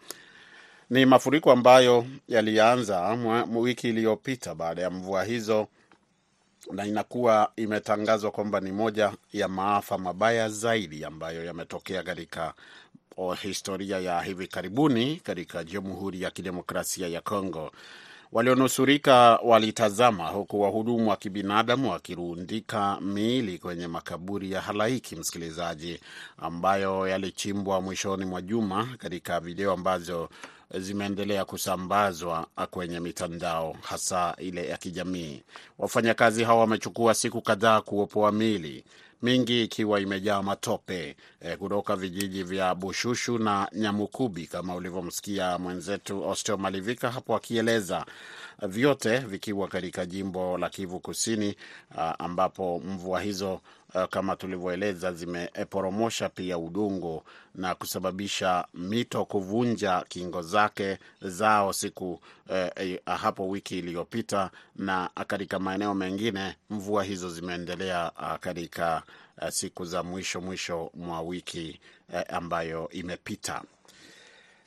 Ni 0.91 1.07
mafuriko 1.07 1.53
ambayo 1.53 2.07
yalianza 2.29 3.19
wiki 3.55 3.89
iliyopita 3.89 4.55
baada 4.55 4.83
ya 4.83 4.91
mvua 4.91 5.25
hizo 5.25 5.69
na 6.73 6.87
inakuwa 6.87 7.53
imetangazwa 7.57 8.31
kwamba 8.31 8.61
ni 8.61 8.73
moja 8.73 9.13
ya 9.33 9.49
maafa 9.49 9.99
mabaya 9.99 10.49
zaidi 10.49 11.05
ambayo 11.05 11.45
yametokea 11.45 12.03
katika 12.03 12.55
historia 13.43 13.99
ya 13.99 14.23
hivi 14.23 14.47
karibuni 14.47 15.17
katika 15.17 15.65
Jamhuri 15.65 16.23
ya 16.23 16.31
Kidemokrasia 16.31 17.09
ya 17.09 17.21
Kongo. 17.21 17.73
Walionusurika 18.35 19.39
walitazama 19.45 20.27
huku 20.29 20.61
wahudumu 20.61 21.11
wa 21.11 21.17
kibinadamu 21.17 21.91
wakirundika 21.91 23.01
miili 23.01 23.59
kwenye 23.59 23.87
makaburi 23.87 24.53
ya 24.53 24.61
halaiki, 24.61 25.17
msikilizaji, 25.17 26.01
ambayo 26.39 27.09
yalichimbwa 27.09 27.81
mwishoni 27.81 28.25
mwa 28.25 28.43
juma 28.43 28.89
katika 28.99 29.41
video 29.41 29.73
ambazo 29.73 30.29
zimeendelea 30.79 31.45
kusambazwa 31.45 32.47
kwenye 32.71 33.01
mitandao 33.01 33.77
hasa 33.83 34.35
ile 34.39 34.69
ya 34.69 34.77
kijamii. 34.77 35.43
Wafanyakazi 35.79 36.45
hao 36.45 36.59
wamechukua 36.61 37.15
siku 37.15 37.43
kadhaa 37.43 37.81
kuopoa 37.81 38.33
miili 38.33 38.85
mingi 39.23 39.63
ikiwa 39.65 40.01
imejaa 40.01 40.43
matope 40.43 41.17
e, 41.41 41.57
kutoka 41.57 41.97
vijiji 41.97 42.43
vya 42.43 42.75
Bushushu 42.75 43.39
na 43.39 43.69
Nyamukubi 43.73 44.47
kama 44.47 44.75
ulivyomsikia 44.75 45.59
mwenzetu 45.59 46.29
Osteo 46.29 46.57
Malivika 46.57 47.11
hapo 47.11 47.37
akieleza, 47.37 48.07
vyote 48.63 49.19
vikiwa 49.19 49.69
katika 49.69 50.07
jimbo 50.07 50.59
la 50.59 50.71
Kivu 50.71 51.01
Kusini, 51.01 51.57
ambapo 52.19 52.81
mvua 52.85 53.21
hizo 53.21 53.61
kama 54.11 54.37
tulivyoeleza 54.37 55.13
zimeporomosha 55.13 56.29
pia 56.29 56.59
udongo 56.59 57.25
na 57.55 57.75
kusababisha 57.75 58.67
mito 58.75 59.25
kuvunja 59.25 60.05
kingo 60.09 60.43
zake 60.43 60.99
zao 61.23 61.73
siku 61.73 62.21
eh, 62.77 63.01
hapo 63.07 63.49
wiki 63.49 63.79
iliyopita, 63.79 64.51
na 64.77 65.11
katika 65.27 65.59
maeneo 65.59 65.95
mengine 65.95 66.57
mvua 66.71 67.05
hizo 67.05 67.31
zimeendelea 67.31 68.11
katika 68.41 69.03
siku 69.51 69.85
za 69.85 70.03
mwisho 70.03 70.41
mwisho 70.41 70.91
mwa 70.95 71.21
wiki 71.21 71.81
eh, 72.15 72.25
ambayo 72.29 72.89
imepita. 72.89 73.63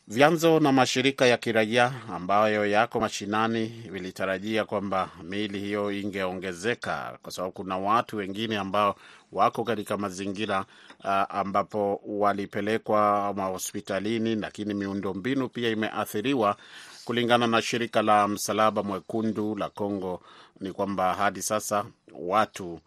Vyanzo 0.10 0.60
na 0.60 0.72
mashirika 0.72 1.26
ya 1.26 1.38
kiraia 1.38 1.94
ambayo 2.14 2.66
yako 2.66 3.00
mashinani 3.00 3.66
vilitarajia 3.66 4.66
kwamba 4.66 5.10
miili 5.24 5.60
hiyo 5.60 5.92
ingeongezeka 5.92 7.18
kwa 7.22 7.32
sababu 7.32 7.54
kuna 7.54 7.78
watu 7.78 8.18
wengine 8.18 8.58
ambao 8.58 8.96
wako 9.32 9.64
katika 9.64 9.98
mazingira 9.98 10.66
uh, 11.04 11.10
ambapo 11.30 12.02
walipelekwa 12.06 13.34
mahospitalini, 13.38 14.36
lakini 14.36 14.74
miundombinu 14.74 15.50
pia 15.50 15.70
imeathiriwa. 15.70 16.58
Kulingana 17.06 17.48
na 17.48 17.62
shirika 17.62 18.02
la 18.02 18.28
Msalaba 18.28 18.84
Mwekundu 18.84 19.56
la 19.56 19.70
Kongo 19.70 20.22
ni 20.60 20.72
kwamba 20.72 21.14
hadi 21.14 21.42
sasa 21.42 21.86
watu 22.20 22.80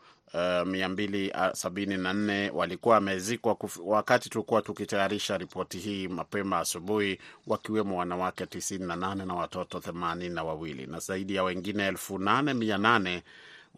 mia 0.66 0.88
mbili 0.88 1.32
sabini 1.52 1.96
na 1.96 2.12
nne 2.12 2.50
walikuwa 2.50 2.94
wamezikwa 2.94 3.56
wakati 3.84 4.30
tulikuwa 4.30 4.62
tukitayarisha 4.62 5.38
ripoti 5.38 5.78
hii 5.78 6.08
mapema 6.08 6.58
asubuhi, 6.58 7.18
wakiwemo 7.46 7.98
wanawake 7.98 8.46
tisini 8.46 8.86
na 8.86 8.96
nane 8.96 9.24
na 9.24 9.34
watoto 9.34 9.80
themanini 9.80 10.34
na 10.34 10.44
wawili 10.44 10.86
na 10.86 10.98
zaidi 10.98 11.34
ya 11.34 11.42
wengine 11.42 11.86
elfu 11.86 12.18
nane 12.18 12.54
mia 12.54 12.78
nane 12.78 13.22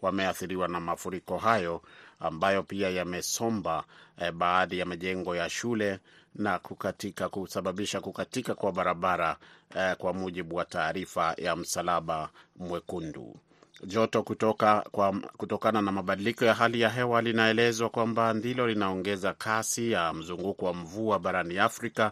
wameathiriwa 0.01 0.67
na 0.67 0.79
mafuriko 0.79 1.37
hayo 1.37 1.81
ambayo 2.19 2.63
pia 2.63 2.89
yamesomba 2.89 3.83
eh, 4.17 4.31
baadhi 4.31 4.79
ya 4.79 4.85
majengo 4.85 5.35
ya 5.35 5.49
shule 5.49 5.99
na 6.35 6.59
kukatika 6.59 7.29
kusababisha 7.29 8.01
kukatika 8.01 8.55
kwa 8.55 8.71
barabara 8.71 9.37
eh, 9.75 9.95
kwa 9.97 10.13
mujibu 10.13 10.55
wa 10.55 10.65
taarifa 10.65 11.35
ya 11.37 11.55
Msalaba 11.55 12.29
Mwekundu. 12.55 13.35
Joto 13.85 14.23
kutoka 14.23 14.83
kwa, 14.91 15.11
kutokana 15.37 15.81
na 15.81 15.91
mabadiliko 15.91 16.45
ya 16.45 16.53
hali 16.53 16.81
ya 16.81 16.89
hewa 16.89 17.21
linaelezwa 17.21 17.89
kwamba 17.89 18.33
ndilo 18.33 18.67
linaongeza 18.67 19.33
kasi 19.33 19.91
ya 19.91 20.13
mzunguko 20.13 20.65
wa 20.65 20.73
mvua 20.73 21.19
barani 21.19 21.57
Afrika 21.59 22.11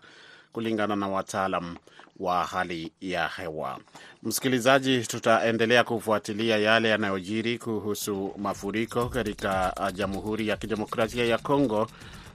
kulingana 0.54 0.96
na 0.96 1.08
wataalam 1.08 1.76
wa 2.20 2.46
hali 2.46 2.92
ya 3.02 3.28
hewa. 3.28 3.80
Msikilizaji, 4.24 5.00
tutaendelea 5.02 5.84
kufuatilia 5.84 6.58
yale 6.58 6.90
yanayojiri 6.90 7.58
kuhusu 7.58 8.34
mafuriko 8.38 9.10
katika 9.10 9.74
Jamhuri 9.94 10.48
ya 10.48 10.58
Kidemokrasia 10.58 11.26
ya 11.26 11.38
Kongo 11.38 11.88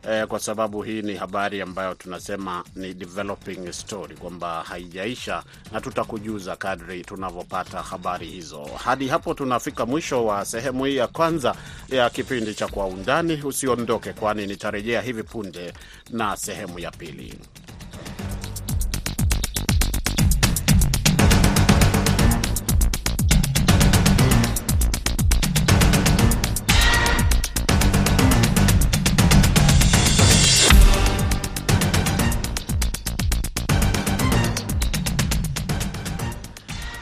eh, 0.08 0.26
kwa 0.26 0.38
sababu 0.40 0.82
hii 0.82 1.02
ni 1.02 1.14
habari 1.14 1.60
ambayo 1.60 1.94
tunasema 1.94 2.64
ni 2.76 2.94
developing 2.94 3.72
story, 3.72 4.16
kwamba 4.16 4.62
haijaisha, 4.62 5.42
na 5.72 5.80
tutakujuza 5.80 6.56
kadri 6.56 7.04
tunavyopata 7.04 7.82
habari 7.82 8.26
hizo. 8.26 8.64
Hadi 8.84 9.08
hapo 9.08 9.34
tunafika 9.34 9.86
mwisho 9.86 10.26
wa 10.26 10.44
sehemu 10.44 10.84
hii 10.84 10.96
ya 10.96 11.06
kwanza 11.06 11.54
ya 11.88 12.10
kipindi 12.10 12.54
cha 12.54 12.68
Kwa 12.68 12.86
Undani. 12.86 13.42
Usiondoke, 13.44 14.12
kwani 14.12 14.46
nitarejea 14.46 15.00
hivi 15.02 15.22
punde 15.22 15.72
na 16.10 16.36
sehemu 16.36 16.78
ya 16.78 16.90
pili. 16.90 17.34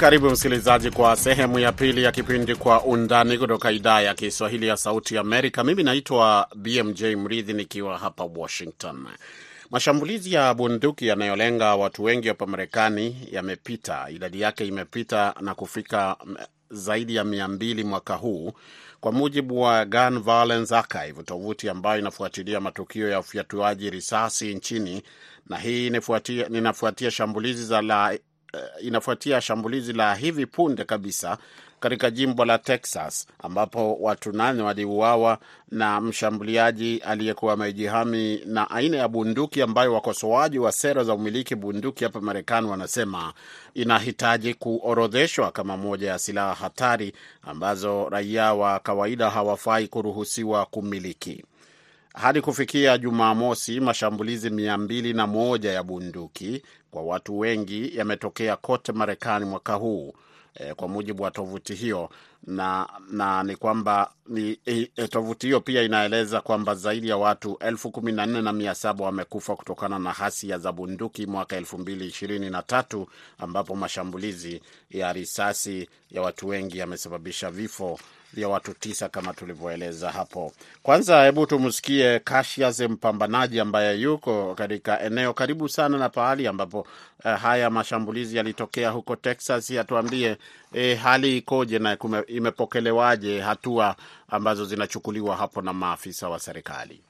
Karibu 0.04 0.30
msikilizaji 0.30 0.90
kwa 0.90 1.16
sehemu 1.16 1.58
ya 1.58 1.72
pili 1.72 2.02
ya 2.02 2.12
kipindi 2.12 2.54
Kwa 2.54 2.82
Undani 2.84 3.38
kutoka 3.38 3.70
idhaa 3.72 4.00
ya 4.00 4.14
Kiswahili 4.14 4.66
ya 4.66 4.76
Sauti 4.76 5.18
Amerika. 5.18 5.64
Mimi 5.64 5.82
naitwa 5.82 6.48
BMJ 6.56 7.02
Mridhi 7.04 7.52
nikiwa 7.52 7.98
hapa 7.98 8.24
Washington. 8.36 9.06
Mashambulizi 9.70 10.32
ya 10.32 10.54
bunduki 10.54 11.06
yanayolenga 11.06 11.74
watu 11.74 12.04
wengi 12.04 12.28
hapa 12.28 12.46
Marekani 12.46 13.28
yamepita, 13.32 14.06
idadi 14.10 14.40
yake 14.40 14.66
imepita 14.66 15.34
na 15.40 15.54
kufika 15.54 16.16
zaidi 16.70 17.14
ya 17.14 17.24
mia 17.24 17.48
mbili 17.48 17.84
mwaka 17.84 18.14
huu 18.14 18.52
kwa 19.00 19.12
mujibu 19.12 19.60
wa 19.60 19.84
Gun 19.84 20.18
Violence 20.22 20.76
Archive, 20.76 21.22
tovuti 21.22 21.68
ambayo 21.68 21.98
inafuatilia 21.98 22.60
matukio 22.60 23.08
ya 23.08 23.20
ufyatuaji 23.20 23.90
risasi 23.90 24.54
nchini, 24.54 25.02
na 25.48 25.56
hii 25.58 25.86
inafuatia 26.50 27.10
shambulizi 27.10 27.64
za 27.64 27.82
la 27.82 28.18
inafuatia 28.82 29.40
shambulizi 29.40 29.92
la 29.92 30.14
hivi 30.14 30.46
punde 30.46 30.84
kabisa 30.84 31.38
katika 31.80 32.10
jimbo 32.10 32.44
la 32.44 32.58
Texas 32.58 33.26
ambapo 33.38 33.94
watu 34.00 34.32
nane 34.32 34.62
waliuawa 34.62 35.38
na 35.70 36.00
mshambuliaji 36.00 36.98
aliyekuwa 36.98 37.52
amejihami 37.52 38.40
na 38.46 38.70
aina 38.70 38.96
ya 38.96 39.08
bunduki 39.08 39.62
ambayo 39.62 39.94
wakosoaji 39.94 40.58
wa 40.58 40.72
sera 40.72 41.04
za 41.04 41.14
umiliki 41.14 41.54
bunduki 41.54 42.04
hapa 42.04 42.20
Marekani 42.20 42.66
wanasema 42.66 43.32
inahitaji 43.74 44.54
kuorodheshwa 44.54 45.50
kama 45.50 45.76
moja 45.76 46.08
ya 46.10 46.18
silaha 46.18 46.54
hatari 46.54 47.12
ambazo 47.42 48.08
raia 48.08 48.54
wa 48.54 48.78
kawaida 48.78 49.30
hawafai 49.30 49.88
kuruhusiwa 49.88 50.66
kumiliki. 50.66 51.44
Hadi 52.14 52.40
kufikia 52.40 52.98
Jumamosi, 52.98 53.80
mashambulizi 53.80 54.50
mia 54.50 54.78
mbili 54.78 55.12
na 55.12 55.26
moja 55.26 55.72
ya 55.72 55.82
bunduki 55.82 56.62
kwa 56.94 57.02
watu 57.02 57.38
wengi 57.38 57.96
yametokea 57.98 58.56
kote 58.56 58.92
Marekani 58.92 59.44
mwaka 59.44 59.74
huu 59.74 60.14
e, 60.54 60.74
kwa 60.74 60.88
mujibu 60.88 61.22
wa 61.22 61.30
tovuti 61.30 61.74
hiyo, 61.74 62.10
na, 62.46 62.88
na 63.10 63.42
ni 63.42 63.56
kwamba 63.56 64.10
ni, 64.26 64.58
e, 64.66 65.08
tovuti 65.08 65.46
hiyo 65.46 65.60
pia 65.60 65.82
inaeleza 65.82 66.40
kwamba 66.40 66.74
zaidi 66.74 67.08
ya 67.08 67.16
watu 67.16 67.56
elfu 67.60 67.90
kumi 67.90 68.12
na 68.12 68.26
nne 68.26 68.42
na 68.42 68.52
mia 68.52 68.74
saba 68.74 69.04
wamekufa 69.04 69.56
kutokana 69.56 69.98
na 69.98 70.12
hasia 70.12 70.58
za 70.58 70.72
bunduki 70.72 71.26
mwaka 71.26 71.56
elfu 71.56 71.78
mbili 71.78 72.06
ishirini 72.06 72.50
na 72.50 72.62
tatu 72.62 73.06
ambapo 73.38 73.76
mashambulizi 73.76 74.62
ya 74.90 75.12
risasi 75.12 75.88
ya 76.10 76.22
watu 76.22 76.48
wengi 76.48 76.78
yamesababisha 76.78 77.50
vifo 77.50 77.98
vya 78.34 78.48
watu 78.48 78.74
tisa 78.74 79.08
kama 79.08 79.34
tulivyoeleza 79.34 80.10
hapo. 80.10 80.52
Kwanza 80.82 81.24
hebu 81.24 81.46
tumsikie 81.46 82.18
Kashias, 82.18 82.80
mpambanaji 82.80 83.60
ambaye 83.60 84.00
yuko 84.00 84.54
katika 84.54 85.00
eneo 85.00 85.32
karibu 85.34 85.68
sana 85.68 85.98
na 85.98 86.08
pahali 86.08 86.46
ambapo 86.46 86.80
uh, 87.24 87.30
haya 87.32 87.70
mashambulizi 87.70 88.36
yalitokea 88.36 88.90
huko 88.90 89.16
Texas. 89.16 89.70
Atuambie 89.70 90.36
eh, 90.72 90.98
hali 90.98 91.38
ikoje 91.38 91.78
na 91.78 91.96
imepokelewaje 92.26 93.40
hatua 93.40 93.96
ambazo 94.28 94.64
zinachukuliwa 94.64 95.36
hapo 95.36 95.62
na 95.62 95.72
maafisa 95.72 96.28
wa 96.28 96.38
serikali? 96.40 97.00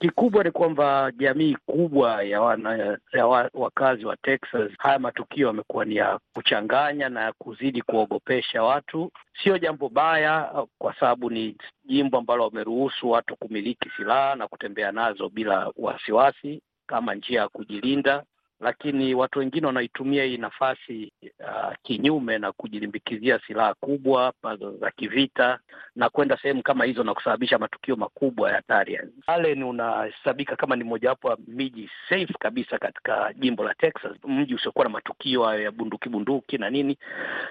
Kikubwa 0.00 0.44
ni 0.44 0.50
kwamba 0.50 1.12
jamii 1.16 1.56
kubwa 1.66 2.22
ya, 2.22 2.40
wana, 2.40 2.98
ya 3.12 3.26
wakazi 3.54 4.06
wa 4.06 4.16
Texas, 4.16 4.72
haya 4.78 4.98
matukio 4.98 5.46
yamekuwa 5.46 5.84
ni 5.84 5.96
ya 5.96 6.18
kuchanganya 6.34 7.08
na 7.08 7.20
ya 7.22 7.32
kuzidi 7.32 7.82
kuogopesha 7.82 8.62
watu. 8.62 9.12
Sio 9.42 9.58
jambo 9.58 9.88
baya, 9.88 10.64
kwa 10.78 10.94
sababu 10.94 11.30
ni 11.30 11.56
jimbo 11.84 12.18
ambalo 12.18 12.44
wameruhusu 12.44 13.10
watu 13.10 13.36
kumiliki 13.36 13.90
silaha 13.96 14.34
na 14.34 14.48
kutembea 14.48 14.92
nazo 14.92 15.28
bila 15.28 15.72
wasiwasi 15.76 16.62
kama 16.86 17.14
njia 17.14 17.40
ya 17.40 17.48
kujilinda, 17.48 18.22
lakini 18.60 19.14
watu 19.14 19.38
wengine 19.38 19.66
wanaitumia 19.66 20.24
hii 20.24 20.36
nafasi 20.36 21.12
uh, 21.40 21.72
kinyume 21.82 22.38
na 22.38 22.52
kujilimbikizia 22.52 23.40
silaha 23.46 23.74
kubwa 23.74 24.32
za 24.80 24.90
kivita 24.90 25.58
na 25.96 26.08
kwenda 26.10 26.38
sehemu 26.42 26.62
kama 26.62 26.84
hizo 26.84 27.04
na 27.04 27.14
kusababisha 27.14 27.58
matukio 27.58 27.96
makubwa 27.96 28.48
ya 28.50 28.56
hatari. 28.56 29.00
Allen 29.26 29.62
unahesabika 29.62 30.56
kama 30.56 30.76
ni 30.76 30.84
mojawapo 30.84 31.30
ya 31.30 31.36
miji 31.46 31.90
safe 32.08 32.34
kabisa 32.38 32.78
katika 32.78 33.32
jimbo 33.32 33.64
la 33.64 33.74
Texas, 33.74 34.12
mji 34.24 34.54
usiokuwa 34.54 34.84
na 34.84 34.90
matukio 34.90 35.44
hayo 35.44 35.62
ya 35.62 35.70
bunduki 35.70 36.08
bunduki 36.08 36.58
na 36.58 36.70
nini, 36.70 36.98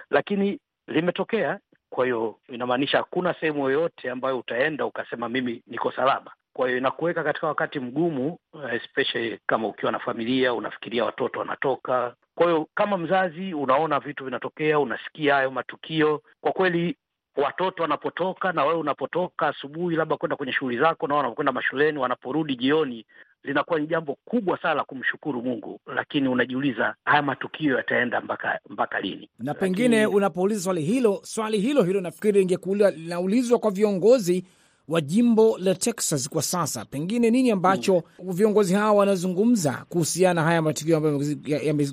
lakini 0.09 0.59
limetokea. 0.87 1.59
Kwa 1.89 2.05
hiyo 2.05 2.39
inamaanisha 2.49 2.97
hakuna 2.97 3.33
sehemu 3.33 3.63
yoyote 3.69 4.09
ambayo 4.11 4.39
utaenda 4.39 4.85
ukasema 4.85 5.29
mimi 5.29 5.63
niko 5.67 5.91
salama. 5.91 6.31
Kwa 6.59 6.67
hiyo 6.67 6.77
inakuweka 6.77 7.23
katika 7.23 7.47
wakati 7.47 7.79
mgumu, 7.79 8.37
especially 8.73 9.39
kama 9.47 9.67
ukiwa 9.67 9.91
na 9.91 9.99
familia, 9.99 10.53
unafikiria 10.53 11.05
watoto 11.05 11.39
wanatoka. 11.39 12.13
Kwa 12.35 12.45
hiyo 12.47 12.67
kama 12.75 12.97
mzazi, 12.97 13.53
unaona 13.53 13.99
vitu 13.99 14.25
vinatokea, 14.25 14.79
unasikia 14.79 15.35
hayo 15.35 15.51
matukio, 15.51 16.21
kwa 16.41 16.51
kweli 16.51 16.95
watoto 17.37 17.81
wanapotoka 17.83 18.51
na 18.51 18.65
wewe 18.65 18.79
unapotoka 18.79 19.47
asubuhi, 19.47 19.95
labda 19.95 20.17
kwenda 20.17 20.35
kwenye 20.35 20.53
shughuli 20.53 20.77
zako, 20.77 21.07
na 21.07 21.15
wanapokwenda 21.15 21.51
mashuleni, 21.51 21.97
wanaporudi 21.99 22.55
jioni, 22.55 23.05
linakuwa 23.43 23.79
ni 23.79 23.87
jambo 23.87 24.17
kubwa 24.25 24.57
sana 24.61 24.73
la 24.73 24.83
kumshukuru 24.83 25.41
Mungu, 25.41 25.79
lakini 25.95 26.27
unajiuliza 26.27 26.95
haya 27.05 27.21
matukio 27.21 27.77
yataenda 27.77 28.21
mpaka 28.21 28.59
mpaka 28.69 28.99
lini? 28.99 29.29
Na 29.39 29.53
pengine 29.53 29.99
lakini... 30.01 30.15
unapouliza 30.17 30.61
swali 30.61 30.81
hilo, 30.81 31.19
swali 31.23 31.59
hilo 31.59 31.83
hilo 31.83 32.01
nafikiri 32.01 32.41
ingekuwa 32.41 32.91
linaulizwa 32.91 33.59
kwa 33.59 33.71
viongozi 33.71 34.45
wa 34.89 35.01
jimbo 35.01 35.57
la 35.57 35.75
Texas 35.75 36.29
kwa 36.29 36.41
sasa, 36.41 36.85
pengine 36.85 37.29
nini 37.31 37.51
ambacho 37.51 37.93
mm, 38.23 38.31
viongozi 38.31 38.73
hawa 38.73 38.91
wanazungumza 38.93 39.85
kuhusiana 39.89 40.33
na 40.41 40.47
haya 40.47 40.61
matukio 40.61 40.97
ambayo 40.97 41.21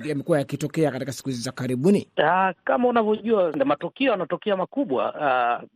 yamekuwa 0.05 0.37
yakitokea 0.37 0.91
katika 0.91 1.11
siku 1.11 1.29
hizi 1.29 1.41
za 1.41 1.51
karibuni? 1.51 2.07
Uh, 2.17 2.49
kama 2.63 2.87
unavyojua 2.87 3.51
matukio 3.65 4.11
yanatokea 4.11 4.57
makubwa. 4.57 5.13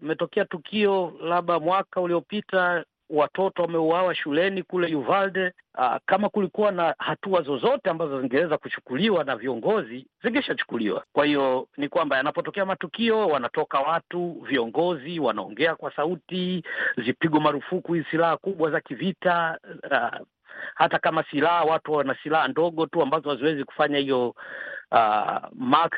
Imetokea 0.01 0.43
uh, 0.43 0.49
tukio 0.49 1.13
labda 1.23 1.60
mwaka 1.60 2.01
uliopita 2.01 2.84
watoto 3.12 3.62
wameuawa 3.62 4.15
shuleni 4.15 4.63
kule 4.63 4.95
Uvalde. 4.95 5.52
Uh, 5.78 5.95
kama 6.06 6.30
kulikuwa 6.30 6.71
na 6.71 6.95
hatua 6.97 7.41
zozote 7.41 7.89
ambazo 7.89 8.21
zingeweza 8.21 8.58
kuchukuliwa 8.58 9.24
na 9.24 9.36
viongozi 9.36 10.06
zingeshachukuliwa. 10.24 11.04
Kwa 11.13 11.26
hiyo 11.26 11.67
ni 11.78 11.89
kwamba 11.89 12.17
yanapotokea 12.17 12.65
matukio, 12.65 13.28
wanatoka 13.28 13.80
watu 13.80 14.32
viongozi, 14.50 15.19
wanaongea 15.19 15.76
kwa 15.76 15.95
sauti, 15.95 16.63
zipigwe 17.06 17.39
marufuku 17.39 17.93
hizi 17.93 18.06
silaha 18.12 18.38
kubwa 18.38 18.71
za 18.71 18.82
kivita. 18.82 19.60
Uh, 19.91 20.28
hata 20.76 21.00
kama 21.00 21.24
silaha, 21.24 21.63
watu 21.63 21.93
wana 21.93 22.15
silaha 22.24 22.47
ndogo 22.47 22.86
tu 22.86 23.02
ambazo 23.02 23.30
haziwezi 23.30 23.63
kufanya 23.63 23.97
hiyo 23.97 24.36
uh, 24.91 25.38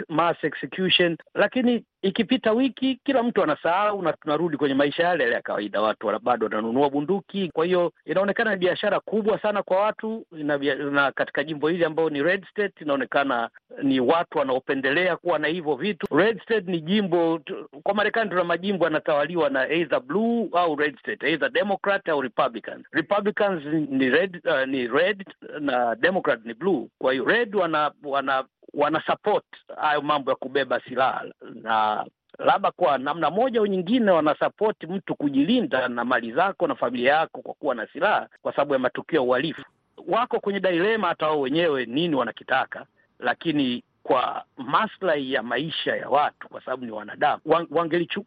mass, 0.10 0.36
execution, 0.43 1.17
lakini 1.34 1.84
ikipita 2.01 2.51
wiki 2.51 2.99
kila 3.03 3.23
mtu 3.23 3.43
anasahau 3.43 4.01
na 4.01 4.13
tunarudi 4.13 4.58
kwenye 4.58 4.75
maisha 4.75 5.03
yale 5.03 5.32
ya 5.32 5.41
kawaida. 5.41 5.82
Watu 5.82 6.19
bado 6.21 6.45
wananunua 6.45 6.89
bunduki. 6.89 7.49
Kwa 7.53 7.65
hiyo 7.65 7.93
inaonekana 8.06 8.51
ni 8.51 8.58
biashara 8.58 8.99
kubwa 8.99 9.39
sana 9.41 9.63
kwa 9.63 9.77
watu 9.82 10.25
ina, 10.39 10.58
na 10.91 11.12
katika 11.12 11.43
jimbo 11.43 11.67
hili 11.67 11.86
ambayo 11.86 12.10
ni 12.10 12.23
red 12.23 12.45
state 12.49 12.82
inaonekana 12.82 13.49
ni 13.84 13.99
watu 13.99 14.38
wanaopendelea 14.38 15.15
kuwa 15.17 15.39
na 15.39 15.47
hivyo 15.47 15.75
vitu. 15.75 16.15
Red 16.15 16.41
state 16.43 16.67
ni 16.67 16.82
jimbo 16.82 17.39
kwa 17.84 17.93
Marekani 17.93 18.29
tuna 18.29 18.43
majimbo 18.43 18.86
yanatawaliwa 18.86 19.49
na 19.49 19.69
either 19.69 19.99
blue 19.99 20.49
au 20.53 20.75
red 20.75 20.99
state, 20.99 21.23
either 21.23 21.49
Democrat 21.51 22.10
au 22.10 22.21
Republican. 22.21 22.84
Republicans 22.91 23.63
ni 23.89 24.10
red, 24.10 24.41
uh, 24.47 24.67
ni 24.67 24.88
red 24.88 25.25
na 25.60 25.95
Democrat 25.95 26.45
ni 26.45 26.53
blue. 26.53 26.88
Kwa 26.99 27.12
hiyo 27.13 27.25
red 27.25 27.56
wana 27.56 27.91
wana 28.03 28.43
wana 28.73 29.03
support 29.05 29.45
hayo 29.81 30.01
mambo 30.01 30.31
ya 30.31 30.36
kubeba 30.36 30.79
silaha 30.81 31.25
na 31.53 32.05
labda 32.39 32.71
kwa 32.71 32.97
namna 32.97 33.29
moja 33.29 33.59
au 33.59 33.65
nyingine 33.67 34.12
wanasapoti 34.12 34.88
mtu 34.88 35.15
kujilinda 35.15 35.88
na 35.88 36.05
mali 36.05 36.31
zako 36.31 36.67
na 36.67 36.75
familia 36.75 37.13
yako 37.13 37.41
kwa 37.41 37.53
kuwa 37.53 37.75
na 37.75 37.88
silaha 37.88 38.27
kwa 38.41 38.51
sababu 38.51 38.73
ya 38.73 38.79
matukio 38.79 39.15
ya 39.19 39.21
uhalifu. 39.21 39.62
Wako 40.07 40.39
kwenye 40.39 40.59
dilema 40.59 41.07
hata 41.07 41.27
wao 41.27 41.41
wenyewe 41.41 41.86
nini 41.86 42.15
wanakitaka, 42.15 42.86
lakini 43.19 43.83
kwa 44.03 44.43
maslahi 44.57 45.33
ya 45.33 45.43
maisha 45.43 45.95
ya 45.95 46.09
watu, 46.09 46.49
kwa 46.49 46.62
sababu 46.65 46.86
ni 46.86 46.91
wanadamu, 46.91 47.41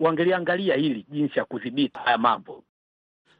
wangeliangalia 0.01 0.75
hili 0.77 1.07
jinsi 1.09 1.39
ya 1.39 1.45
kudhibiti 1.45 1.99
haya 2.05 2.19
mambo. 2.19 2.63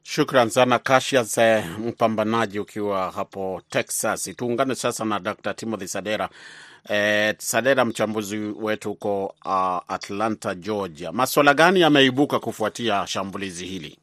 Shukran 0.09 0.51
sana 0.51 0.79
Cassius, 0.79 1.39
eh, 1.39 1.65
mpambanaji 1.79 2.59
ukiwa 2.59 3.11
hapo 3.11 3.63
Texas. 3.71 4.31
Tuungane 4.37 4.75
sasa 4.75 5.05
na 5.05 5.21
Dr. 5.21 5.55
Timothy 5.55 5.87
Sadera. 5.89 6.29
Eh, 6.89 7.35
Sadera, 7.39 7.85
mchambuzi 7.85 8.37
wetu 8.39 8.89
huko 8.89 9.35
uh, 9.45 9.79
Atlanta, 9.95 10.55
Georgia. 10.55 11.13
Maswala 11.13 11.55
gani 11.55 11.81
yameibuka 11.81 12.39
kufuatia 12.41 13.07
shambulizi 13.07 13.67
hili? 13.67 13.99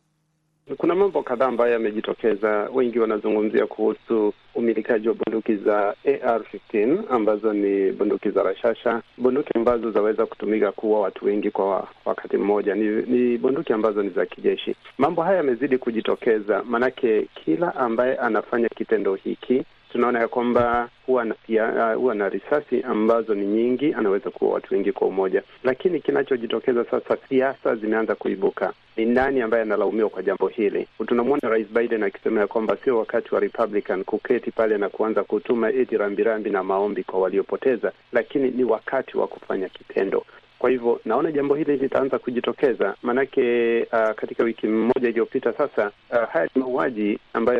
Kuna 0.78 0.96
mambo 0.96 1.24
kadhaa 1.24 1.48
ambayo 1.48 1.74
yamejitokeza. 1.74 2.70
Wengi 2.74 3.00
wanazungumzia 3.00 3.68
kuhusu 3.68 4.34
umilikaji 4.56 5.08
wa 5.08 5.14
bunduki 5.14 5.56
za 5.56 5.96
AR-15 6.06 6.98
ambazo 7.10 7.54
ni 7.54 7.92
bunduki 7.92 8.30
za 8.30 8.44
rashasha, 8.44 9.02
bunduki 9.18 9.50
ambazo 9.56 9.92
zaweza 9.92 10.26
kutumika 10.26 10.72
kuua 10.72 11.00
watu 11.00 11.26
wengi 11.26 11.52
kwa 11.52 11.88
wakati 12.06 12.38
mmoja. 12.38 12.76
Ni, 12.76 12.84
ni 12.88 13.38
bunduki 13.38 13.74
ambazo 13.74 14.04
ni 14.04 14.10
za 14.10 14.26
kijeshi. 14.26 14.76
Mambo 14.98 15.22
haya 15.22 15.38
yamezidi 15.38 15.78
kujitokeza, 15.78 16.64
maanake 16.64 17.28
kila 17.46 17.76
ambaye 17.76 18.16
anafanya 18.18 18.70
kitendo 18.70 19.16
hiki 19.16 19.64
tunaona 19.94 20.20
ya 20.20 20.28
kwamba 20.28 20.90
huwa 21.06 21.26
na 21.26 21.34
pia 21.34 21.66
uh, 21.66 21.96
huwa 22.02 22.16
na 22.16 22.30
risasi 22.30 22.82
ambazo 22.82 23.36
ni 23.36 23.46
nyingi, 23.46 23.94
anaweza 23.94 24.30
kuwa 24.30 24.54
watu 24.54 24.74
wengi 24.74 24.92
kwa 24.92 25.08
umoja. 25.08 25.44
Lakini 25.64 26.00
kinachojitokeza 26.02 26.86
sasa, 26.86 27.18
siasa 27.30 27.76
zimeanza 27.76 28.16
kuibuka. 28.16 28.74
Ni 28.98 29.06
nani 29.06 29.42
ambaye 29.42 29.64
analaumiwa 29.64 30.10
kwa 30.10 30.24
jambo 30.24 30.48
hili? 30.48 30.88
Tunamwona 31.08 31.50
Rais 31.50 31.68
Biden 31.68 32.04
akisema 32.04 32.42
ya 32.42 32.48
kwamba 32.48 32.78
sio 32.84 32.98
wakati 32.98 33.36
wa 33.36 33.40
Republican 33.42 34.04
kuketi 34.04 34.52
pale 34.52 34.78
na 34.78 34.90
kuanza 34.90 35.24
kutuma 35.24 35.70
eti 35.72 35.98
rambirambi 35.98 36.50
na 36.50 36.64
maombi 36.64 37.04
kwa 37.04 37.20
waliopoteza, 37.20 37.92
lakini 38.14 38.52
ni 38.52 38.64
wakati 38.64 39.18
wa 39.18 39.28
kufanya 39.28 39.70
kitendo. 39.70 40.26
Kwa 40.64 40.70
hivyo 40.70 41.00
naona 41.06 41.32
jambo 41.32 41.56
hili 41.56 41.78
litaanza 41.78 42.20
kujitokeza, 42.20 42.96
maanake 43.02 43.82
uh, 43.84 44.12
katika 44.16 44.44
wiki 44.44 44.68
moja 44.68 45.10
iliyopita 45.10 45.54
sasa, 45.54 45.92
uh, 46.12 46.30
haya 46.30 46.50
ni 46.56 46.62
mauaji 46.62 47.20
ambayo 47.34 47.58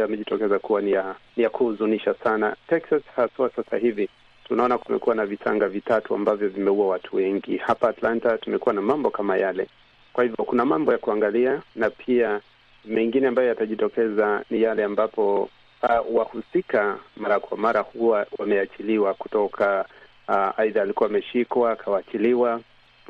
yamejitokeza 0.00 0.58
kuwa 0.58 0.80
ni 0.80 0.92
ya, 0.92 1.14
ni 1.36 1.42
ya 1.42 1.50
kuhuzunisha 1.50 2.14
sana. 2.14 2.56
Texas 2.68 3.02
haswa 3.16 3.50
sasa 3.56 3.76
hivi 3.76 4.08
tunaona 4.48 4.78
kumekuwa 4.78 5.14
na 5.14 5.26
vitanga 5.26 5.68
vitatu 5.68 6.14
ambavyo 6.14 6.48
vimeua 6.48 6.86
watu 6.86 7.16
wengi. 7.16 7.56
Hapa 7.56 7.88
Atlanta 7.88 8.38
tumekuwa 8.38 8.74
na 8.74 8.80
mambo 8.82 9.10
kama 9.10 9.36
yale. 9.36 9.66
Kwa 10.12 10.24
hivyo 10.24 10.44
kuna 10.44 10.64
mambo 10.64 10.92
ya 10.92 10.98
kuangalia, 10.98 11.62
na 11.76 11.90
pia 11.90 12.40
mengine 12.84 13.26
ambayo 13.26 13.48
yatajitokeza 13.48 14.44
ni 14.50 14.62
yale 14.62 14.84
ambapo 14.84 15.42
uh, 15.82 16.16
wahusika 16.16 16.98
mara 17.16 17.40
kwa 17.40 17.58
mara 17.58 17.80
huwa 17.80 18.26
wameachiliwa 18.38 19.14
kutoka 19.14 19.84
aidha 20.58 20.82
alikuwa 20.82 21.08
ameshikwa 21.08 21.72
akawachiliwa, 21.72 22.60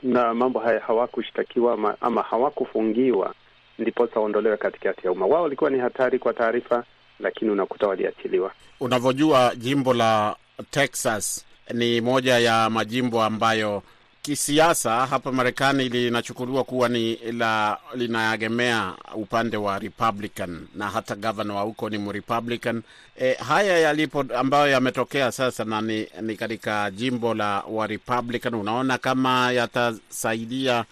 na 0.03 0.35
mambo 0.35 0.59
haya 0.61 0.81
hawakushtakiwa 0.81 1.73
ama, 1.75 1.97
ama 2.01 2.23
hawakufungiwa 2.23 3.35
ndiposa 3.79 4.21
waondolewe 4.21 4.57
katikati 4.57 5.07
ya 5.07 5.13
umma. 5.13 5.27
Wao 5.27 5.43
walikuwa 5.43 5.71
ni 5.71 5.79
hatari 5.79 6.19
kwa 6.19 6.33
taarifa, 6.35 6.85
lakini 7.21 7.51
unakuta 7.51 7.87
waliachiliwa. 7.89 8.53
Unavyojua, 8.81 9.53
jimbo 9.57 9.95
la 9.95 10.37
Texas 10.71 11.45
ni 11.75 12.01
moja 12.01 12.39
ya 12.39 12.71
majimbo 12.71 13.23
ambayo 13.23 13.83
kisiasa 14.23 15.07
hapa 15.07 15.33
Marekani 15.33 15.89
linachukuliwa 15.89 16.65
kuwa 16.65 16.89
ni 16.89 17.17
la 17.17 17.79
linaegemea 17.95 18.95
upande 19.15 19.57
wa 19.57 19.79
Republican 19.79 20.67
na 20.75 20.91
hata 20.91 21.15
gavana 21.17 21.55
wa 21.55 21.63
huko 21.63 21.91
ni 21.91 21.99
Mrepublican. 21.99 22.83
E, 23.21 23.33
haya 23.33 23.79
yalipo 23.79 24.25
ambayo 24.37 24.69
yametokea 24.71 25.33
sasa 25.33 25.65
na 25.65 25.81
ni, 25.81 26.07
ni 26.23 26.37
katika 26.37 26.91
jimbo 26.91 27.35
la 27.35 27.61
wa 27.71 27.87
Republican, 27.87 28.55
unaona 28.55 28.99
kama 28.99 29.53
yatasaidia 29.53 30.85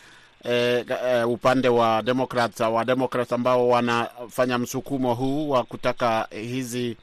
e, 0.45 0.85
e, 1.07 1.23
upande 1.25 1.69
wa 1.69 2.03
Democrat 2.03 2.61
wa 2.61 2.85
Democrat 2.85 3.33
ambao 3.33 3.69
wanafanya 3.69 4.59
msukumo 4.59 5.15
huu 5.15 5.51
wa 5.51 5.65
kutaka 5.65 6.29
hizi 6.31 6.97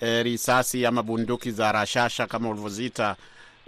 e, 0.00 0.22
risasi 0.22 0.86
ama 0.86 1.02
bunduki 1.02 1.50
za 1.50 1.72
rashasha 1.72 2.26
kama 2.26 2.48
ulivyoziita 2.48 3.16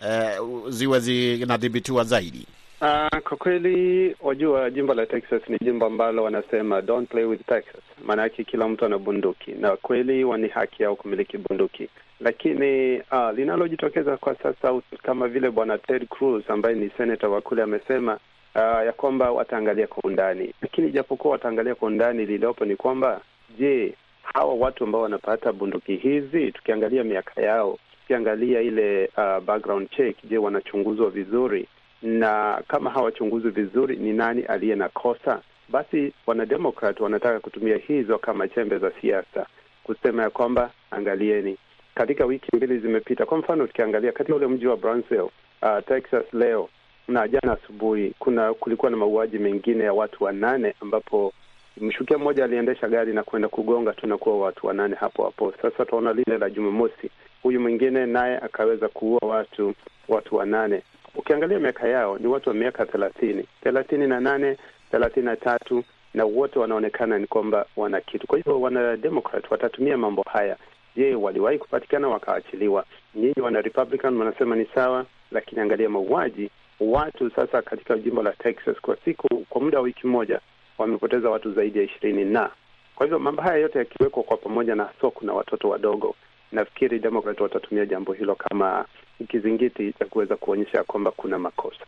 e, 0.08 0.38
ziwe 0.68 1.00
zinadhibitiwa 1.00 2.04
zaidi. 2.04 2.46
Uh, 2.80 3.18
kwa 3.22 3.36
kweli 3.36 4.16
wajua, 4.22 4.70
jimbo 4.70 4.94
la 4.94 5.06
Texas 5.06 5.42
ni 5.48 5.58
jimbo 5.60 5.86
ambalo 5.86 6.22
wanasema 6.24 6.82
don't 6.82 7.08
play 7.10 7.24
with 7.24 7.46
Texas, 7.46 7.82
maanake 8.06 8.44
kila 8.44 8.68
mtu 8.68 8.84
ana 8.84 8.98
bunduki, 8.98 9.50
na 9.52 9.76
kweli 9.76 10.24
wani 10.24 10.48
haki 10.48 10.82
yao 10.82 10.96
kumiliki 10.96 11.38
bunduki, 11.38 11.88
lakini 12.20 12.96
uh, 12.98 13.30
linalojitokeza 13.36 14.16
kwa 14.16 14.34
sasa 14.34 14.80
kama 15.02 15.28
vile 15.28 15.50
bwana 15.50 15.78
Ted 15.78 16.08
Cruz 16.08 16.44
ambaye 16.50 16.74
ni 16.74 16.90
senator 16.96 17.30
wa 17.30 17.40
kule 17.40 17.62
amesema 17.62 18.18
uh, 18.54 18.60
ya 18.86 18.92
kwamba 18.92 19.30
wataangalia 19.30 19.86
kwa 19.86 20.02
undani, 20.04 20.54
lakini 20.62 20.90
japokuwa 20.90 21.32
wataangalia 21.32 21.74
kwa 21.74 21.88
undani, 21.88 22.18
lililopo 22.18 22.64
ni 22.64 22.76
kwamba 22.76 23.20
je, 23.58 23.94
hawa 24.22 24.54
watu 24.54 24.84
ambao 24.84 25.00
wanapata 25.02 25.52
bunduki 25.52 25.96
hizi, 25.96 26.52
tukiangalia 26.52 27.04
miaka 27.04 27.42
yao, 27.42 27.78
tukiangalia 28.04 28.60
ile 28.60 29.10
uh, 29.16 29.38
background 29.44 29.90
check, 29.90 30.16
je, 30.24 30.38
wanachunguzwa 30.38 31.10
vizuri 31.10 31.68
na 32.02 32.62
kama 32.68 32.90
hawachunguzwi 32.90 33.50
vizuri 33.50 33.96
ni 33.96 34.12
nani 34.12 34.42
aliye 34.42 34.74
na 34.74 34.88
kosa, 34.88 35.40
basi 35.68 36.12
wanademokrat 36.26 37.00
wanataka 37.00 37.40
kutumia 37.40 37.76
hizo 37.76 38.18
kama 38.18 38.48
chembe 38.48 38.78
za 38.78 38.90
siasa 39.00 39.46
kusema 39.84 40.22
ya 40.22 40.30
kwamba 40.30 40.70
angalieni, 40.90 41.56
katika 41.94 42.24
wiki 42.24 42.56
mbili 42.56 42.78
zimepita, 42.78 43.26
kwa 43.26 43.38
mfano 43.38 43.66
tukiangalia 43.66 44.12
katika 44.12 44.36
ule 44.36 44.46
mji 44.46 44.66
wa 44.66 44.76
Brownsville, 44.76 45.30
uh, 45.62 45.78
Texas 45.88 46.24
leo 46.32 46.68
na 47.08 47.28
jana 47.28 47.52
asubuhi, 47.52 48.14
kuna 48.18 48.54
kulikuwa 48.54 48.90
na 48.90 48.96
mauaji 48.96 49.38
mengine 49.38 49.84
ya 49.84 49.92
watu 49.92 50.24
wanane 50.24 50.74
ambapo 50.80 51.32
mshukia 51.80 52.18
mmoja 52.18 52.44
aliendesha 52.44 52.88
gari 52.88 53.12
na 53.12 53.22
kwenda 53.22 53.48
kugonga 53.48 53.92
tu 53.92 54.06
na 54.06 54.18
kuwa 54.18 54.38
watu 54.38 54.66
wanane 54.66 54.96
hapo 54.96 55.24
hapo. 55.24 55.52
Sasa 55.62 55.84
tunaona 55.84 56.12
lile 56.12 56.38
la 56.38 56.50
Jumamosi, 56.50 57.10
huyu 57.44 57.60
mwingine 57.60 58.06
naye 58.06 58.38
akaweza 58.38 58.88
kuua 58.88 59.20
watu 59.22 59.74
watu 60.08 60.36
wanane 60.36 60.82
ukiangalia 61.14 61.58
miaka 61.58 61.88
yao 61.88 62.18
ni 62.18 62.26
watu 62.26 62.48
wa 62.48 62.54
miaka 62.54 62.86
thelathini 62.86 63.44
thelathini 63.62 64.06
na 64.06 64.20
nane 64.20 64.56
thelathini 64.90 65.26
na 65.26 65.36
tatu 65.36 65.84
na 66.14 66.24
wote 66.24 66.58
wanaonekana 66.58 67.18
ni 67.18 67.26
kwamba 67.26 67.66
wana 67.76 68.00
kitu. 68.00 68.26
Kwa 68.26 68.38
hivyo 68.38 68.60
wanademokrat 68.60 69.50
watatumia 69.50 69.96
mambo 69.96 70.22
haya. 70.32 70.56
Je, 70.96 71.14
waliwahi 71.14 71.58
kupatikana 71.58 72.08
wakaachiliwa? 72.08 72.84
Nyinyi 73.14 73.34
wana 73.42 73.60
Republican 73.60 74.16
wanasema 74.16 74.56
ni 74.56 74.66
sawa, 74.74 75.06
lakini 75.30 75.60
angalia 75.60 75.88
mauaji 75.88 76.50
watu 76.80 77.30
sasa 77.30 77.62
katika 77.62 77.98
jimbo 77.98 78.22
la 78.22 78.32
Texas 78.32 78.80
kwa 78.80 78.96
siku, 79.04 79.28
kwa 79.48 79.60
muda 79.60 79.78
wa 79.78 79.84
wiki 79.84 80.06
moja 80.06 80.40
wamepoteza 80.78 81.30
watu 81.30 81.52
zaidi 81.52 81.78
ya 81.78 81.84
ishirini 81.84 82.24
na 82.24 82.50
kwa 82.94 83.06
hivyo 83.06 83.18
mambo 83.18 83.42
haya 83.42 83.58
yote 83.58 83.78
yakiwekwa 83.78 84.22
kwa 84.22 84.36
pamoja, 84.36 84.74
na 84.74 84.84
haswa 84.84 85.10
kuna 85.10 85.32
watoto 85.32 85.68
wadogo, 85.68 86.14
nafikiri 86.52 86.98
Demokrat 86.98 87.40
watatumia 87.40 87.86
jambo 87.86 88.12
hilo 88.12 88.34
kama 88.34 88.84
kizingiti 89.28 89.92
cha 89.92 90.04
kuweza 90.04 90.36
kuonyesha 90.36 90.84
kwamba 90.84 91.10
kuna 91.10 91.38
makosa. 91.38 91.84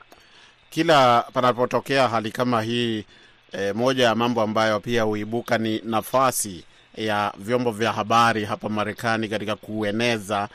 Kila 0.70 1.24
panapotokea 1.32 2.08
hali 2.08 2.30
kama 2.30 2.62
hii 2.62 3.04
e, 3.52 3.72
moja 3.72 4.04
ya 4.04 4.14
mambo 4.14 4.42
ambayo 4.42 4.80
pia 4.80 5.02
huibuka 5.02 5.58
ni 5.58 5.80
nafasi 5.84 6.64
ya 6.96 7.32
vyombo 7.38 7.70
vya 7.70 7.92
habari 7.92 8.44
hapa 8.44 8.68
Marekani 8.68 9.28
katika 9.28 9.56
kueneza 9.56 10.48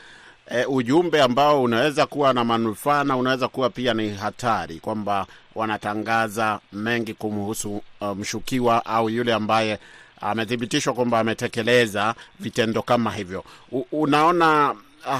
e, 0.50 0.64
ujumbe 0.64 1.22
ambao 1.22 1.62
unaweza 1.62 2.06
kuwa 2.06 2.32
na 2.34 2.44
manufaa 2.44 3.04
na 3.04 3.16
unaweza 3.16 3.48
kuwa 3.48 3.70
pia 3.70 3.94
ni 3.94 4.10
hatari, 4.14 4.76
kwamba 4.80 5.26
wanatangaza 5.54 6.60
mengi 6.72 7.14
kumhusu 7.14 7.82
uh, 8.00 8.08
mshukiwa 8.16 8.86
au 8.86 9.10
yule 9.10 9.32
ambaye 9.34 9.78
amethibitishwa 10.22 10.94
kwamba 10.94 11.18
ametekeleza 11.20 12.14
vitendo 12.40 12.82
kama 12.82 13.10
hivyo. 13.10 13.44
U, 13.72 13.84
unaona 13.92 14.74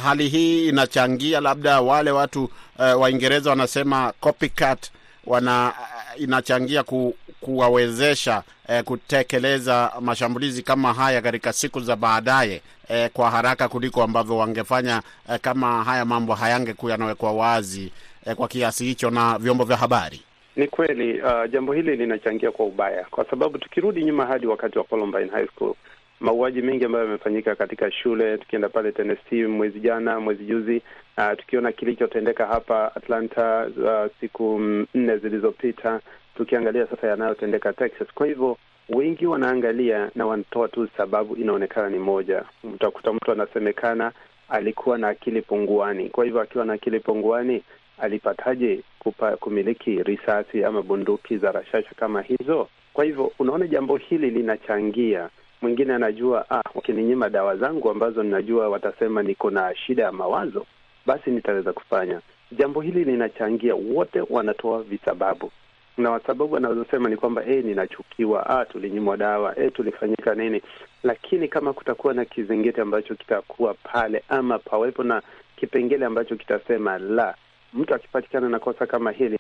hali 0.05 0.29
hii 0.29 0.69
inachangia 0.69 1.41
labda 1.41 1.81
wale 1.81 2.11
watu 2.11 2.45
uh, 2.45 3.01
Waingereza 3.01 3.51
wanasema 3.51 4.13
copycat 4.21 4.91
wana 5.27 5.73
inachangia 6.19 6.83
ku, 6.83 7.15
kuwawezesha 7.41 8.43
eh, 8.69 8.85
kutekeleza 8.85 9.93
mashambulizi 10.01 10.63
kama 10.63 10.95
haya 10.95 11.23
katika 11.23 11.53
siku 11.53 11.81
za 11.81 11.97
baadaye 11.97 12.63
eh, 12.89 13.11
kwa 13.13 13.31
haraka 13.31 13.69
kuliko 13.69 14.03
ambavyo 14.03 14.37
wangefanya 14.37 15.03
eh, 15.31 15.39
kama 15.41 15.85
haya 15.85 16.05
mambo 16.05 16.35
hayangekuwa 16.35 16.93
yanawekwa 16.93 17.33
wazi 17.33 17.93
eh, 18.27 18.37
kwa 18.37 18.49
kiasi 18.49 18.85
hicho 18.85 19.11
na 19.11 19.39
vyombo 19.39 19.65
vya 19.65 19.77
habari. 19.77 20.23
Ni 20.57 20.67
kweli 20.69 21.21
uh, 21.23 21.51
jambo 21.51 21.73
hili 21.73 21.97
linachangia 21.97 22.51
kwa 22.51 22.67
ubaya, 22.67 23.07
kwa 23.11 23.25
sababu 23.25 23.59
tukirudi 23.59 24.05
nyuma 24.05 24.27
hadi 24.27 24.47
wakati 24.47 24.79
wa 24.79 24.85
Columbine 24.85 25.27
High 25.31 25.47
School, 25.47 25.75
mauaji 26.21 26.63
mengi 26.63 26.85
ambayo 26.85 27.05
yamefanyika 27.05 27.55
katika 27.55 27.91
shule, 27.93 28.39
tukienda 28.39 28.69
pale 28.69 28.93
Tennessee 28.93 29.47
mwezi 29.47 29.81
jana, 29.81 30.21
mwezi 30.21 30.45
juzi, 30.45 30.83
uh, 31.19 31.37
tukiona 31.39 31.73
kilichotendeka 31.73 32.47
hapa 32.47 32.97
Atlanta 32.97 33.67
uh, 33.67 34.11
siku 34.21 34.59
nne 34.95 35.17
zilizopita, 35.17 36.01
tukiangalia 36.37 36.87
sasa 36.87 37.07
yanayotendeka 37.07 37.73
Texas. 37.73 38.09
Kwa 38.15 38.27
hivyo 38.27 38.57
wengi 38.89 39.27
wanaangalia 39.27 40.11
na 40.15 40.27
wanatoa 40.27 40.69
tu 40.69 40.89
sababu 40.97 41.37
inaonekana 41.37 41.89
ni 41.91 41.99
moja. 41.99 42.45
Utakuta 42.75 43.13
mtu 43.13 43.33
anasemekana 43.33 44.13
alikuwa 44.49 44.99
na 44.99 45.09
akili 45.09 45.43
punguani. 45.43 46.09
Kwa 46.11 46.25
hivyo 46.25 46.41
akiwa 46.41 46.65
na 46.65 46.73
akili 46.73 47.01
punguani 47.01 47.63
alipataje 48.03 48.81
kupa, 48.99 49.37
kumiliki 49.37 50.03
risasi 50.03 50.65
ama 50.65 50.83
bunduki 50.83 51.37
za 51.39 51.53
rashasha 51.53 51.91
kama 51.97 52.23
hizo? 52.23 52.69
Kwa 52.93 53.05
hivyo 53.05 53.33
unaona 53.39 53.67
jambo 53.67 53.97
hili 53.97 54.31
linachangia. 54.31 55.29
Mwingine 55.63 55.95
anajua 55.95 56.51
ah, 56.51 56.63
wakininyima 56.75 57.29
dawa 57.31 57.57
zangu 57.57 57.91
ambazo 57.91 58.23
ninajua 58.23 58.69
watasema 58.69 59.23
niko 59.23 59.51
na 59.51 59.75
shida 59.77 60.03
ya 60.03 60.13
mawazo, 60.13 60.67
basi 61.07 61.31
nitaweza 61.31 61.73
kufanya 61.73 62.21
jambo 62.53 62.81
hili. 62.81 63.05
Linachangia, 63.05 63.75
wote 63.75 64.23
wanatoa 64.31 64.83
visababu 64.83 65.51
na 65.97 66.11
wasababu 66.11 66.55
wanazosema 66.55 67.09
ni 67.09 67.17
kwamba 67.17 67.45
eh, 67.47 67.65
ninachukiwa, 67.65 68.47
ah, 68.51 68.65
tulinyimwa 68.65 69.17
dawa, 69.17 69.59
eh, 69.59 69.73
tulifanyika 69.75 70.35
nini. 70.35 70.63
Lakini 71.03 71.49
kama 71.49 71.73
kutakuwa 71.73 72.15
na 72.15 72.25
kizingiti 72.25 72.81
ambacho 72.81 73.15
kitakuwa 73.15 73.75
pale 73.75 74.23
ama 74.29 74.59
pawepo 74.59 75.03
na 75.05 75.23
kipengele 75.57 76.07
ambacho 76.07 76.37
kitasema 76.37 76.99
la, 76.99 77.35
mtu 77.73 77.95
akipatikana 77.95 78.49
na 78.49 78.59
kosa 78.59 78.87
kama 78.87 79.11
hili 79.13 79.39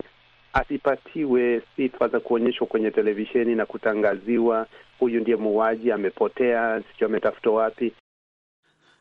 asipatiwe 0.52 1.62
sifa 1.76 2.08
za 2.08 2.20
kuonyeshwa 2.20 2.66
kwenye 2.66 2.90
televisheni 2.90 3.54
na 3.54 3.66
kutangaziwa, 3.66 4.66
huyu 4.98 5.20
ndiye 5.20 5.36
muuaji, 5.36 5.92
amepotea, 5.92 6.82
sijui 6.92 7.06
ametafutwa 7.06 7.54
wapi. 7.54 7.92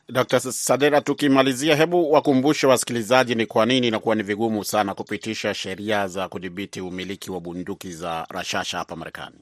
Dr. 0.10 0.40
Sadera, 0.40 1.02
tukimalizia, 1.02 1.76
hebu 1.76 2.12
wakumbushe 2.12 2.68
wasikilizaji 2.68 3.36
ni 3.36 3.46
kwa 3.46 3.66
nini 3.66 3.88
inakuwa 3.88 4.16
ni 4.16 4.24
vigumu 4.24 4.64
sana 4.64 4.94
kupitisha 4.94 5.54
sheria 5.54 6.08
za 6.08 6.28
kudhibiti 6.30 6.82
umiliki 6.82 7.32
wa 7.32 7.40
bunduki 7.40 7.92
za 7.92 8.28
rashasha 8.30 8.78
hapa 8.78 8.96
Marekani. 8.96 9.36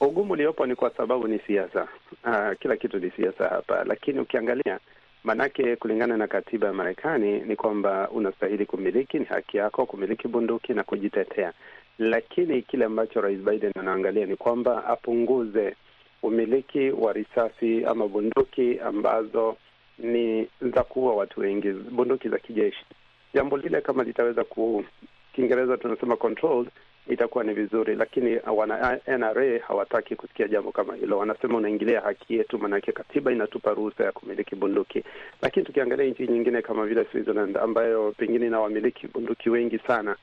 Ugumu 0.00 0.32
uliopo 0.32 0.66
ni 0.66 0.74
kwa 0.74 0.90
sababu 0.90 1.28
ni 1.28 1.38
siasa. 1.46 1.88
Uh, 2.24 2.58
kila 2.60 2.76
kitu 2.76 2.98
ni 2.98 3.10
siasa 3.10 3.48
hapa, 3.48 3.84
lakini 3.84 4.20
ukiangalia 4.20 4.78
Manake 5.24 5.76
kulingana 5.76 6.16
na 6.16 6.26
katiba 6.26 6.66
ya 6.66 6.72
Marekani 6.72 7.40
ni 7.40 7.56
kwamba 7.56 8.08
unastahili 8.10 8.66
kumiliki, 8.66 9.18
ni 9.18 9.24
haki 9.24 9.56
yako 9.56 9.86
kumiliki 9.86 10.28
bunduki 10.28 10.72
na 10.74 10.84
kujitetea. 10.84 11.52
Lakini 11.98 12.62
kile 12.62 12.84
ambacho 12.84 13.20
Rais 13.20 13.38
Biden 13.38 13.72
anaangalia 13.78 14.26
ni 14.26 14.36
kwamba 14.36 14.84
apunguze 14.86 15.76
umiliki 16.22 16.90
wa 16.90 17.12
risasi 17.12 17.84
ama 17.84 18.08
bunduki 18.08 18.78
ambazo 18.80 19.56
ni 19.98 20.48
za 20.74 20.84
kuua 20.84 21.14
watu 21.14 21.40
wengi, 21.40 21.70
bunduki 21.72 22.28
za 22.28 22.38
kijeshi. 22.38 22.84
Jambo 23.34 23.56
lile 23.56 23.80
kama 23.80 24.02
litaweza 24.04 24.44
ku, 24.44 24.84
Kiingereza 25.32 25.76
tunasema 25.76 26.16
controlled, 26.16 26.70
itakuwa 27.08 27.44
ni 27.44 27.54
vizuri, 27.54 27.94
lakini 27.96 28.38
wana 28.56 29.00
NRA 29.06 29.58
hawataki 29.68 30.16
kusikia 30.16 30.48
jambo 30.48 30.72
kama 30.72 30.94
hilo. 30.94 31.18
Wanasema 31.18 31.58
unaingilia 31.58 32.00
haki 32.00 32.34
yetu, 32.36 32.58
maanake 32.58 32.92
katiba 32.92 33.32
inatupa 33.32 33.74
ruhusa 33.74 34.04
ya 34.04 34.12
kumiliki 34.12 34.56
bunduki. 34.56 35.04
Lakini 35.42 35.66
tukiangalia 35.66 36.06
nchi 36.06 36.26
nyingine 36.26 36.62
kama 36.62 36.86
vile 36.86 37.06
Switzerland, 37.12 37.56
ambayo 37.56 38.12
pengine 38.12 38.46
ina 38.46 38.60
wamiliki 38.60 39.06
bunduki 39.06 39.50
wengi 39.50 39.78
sana, 39.78 40.16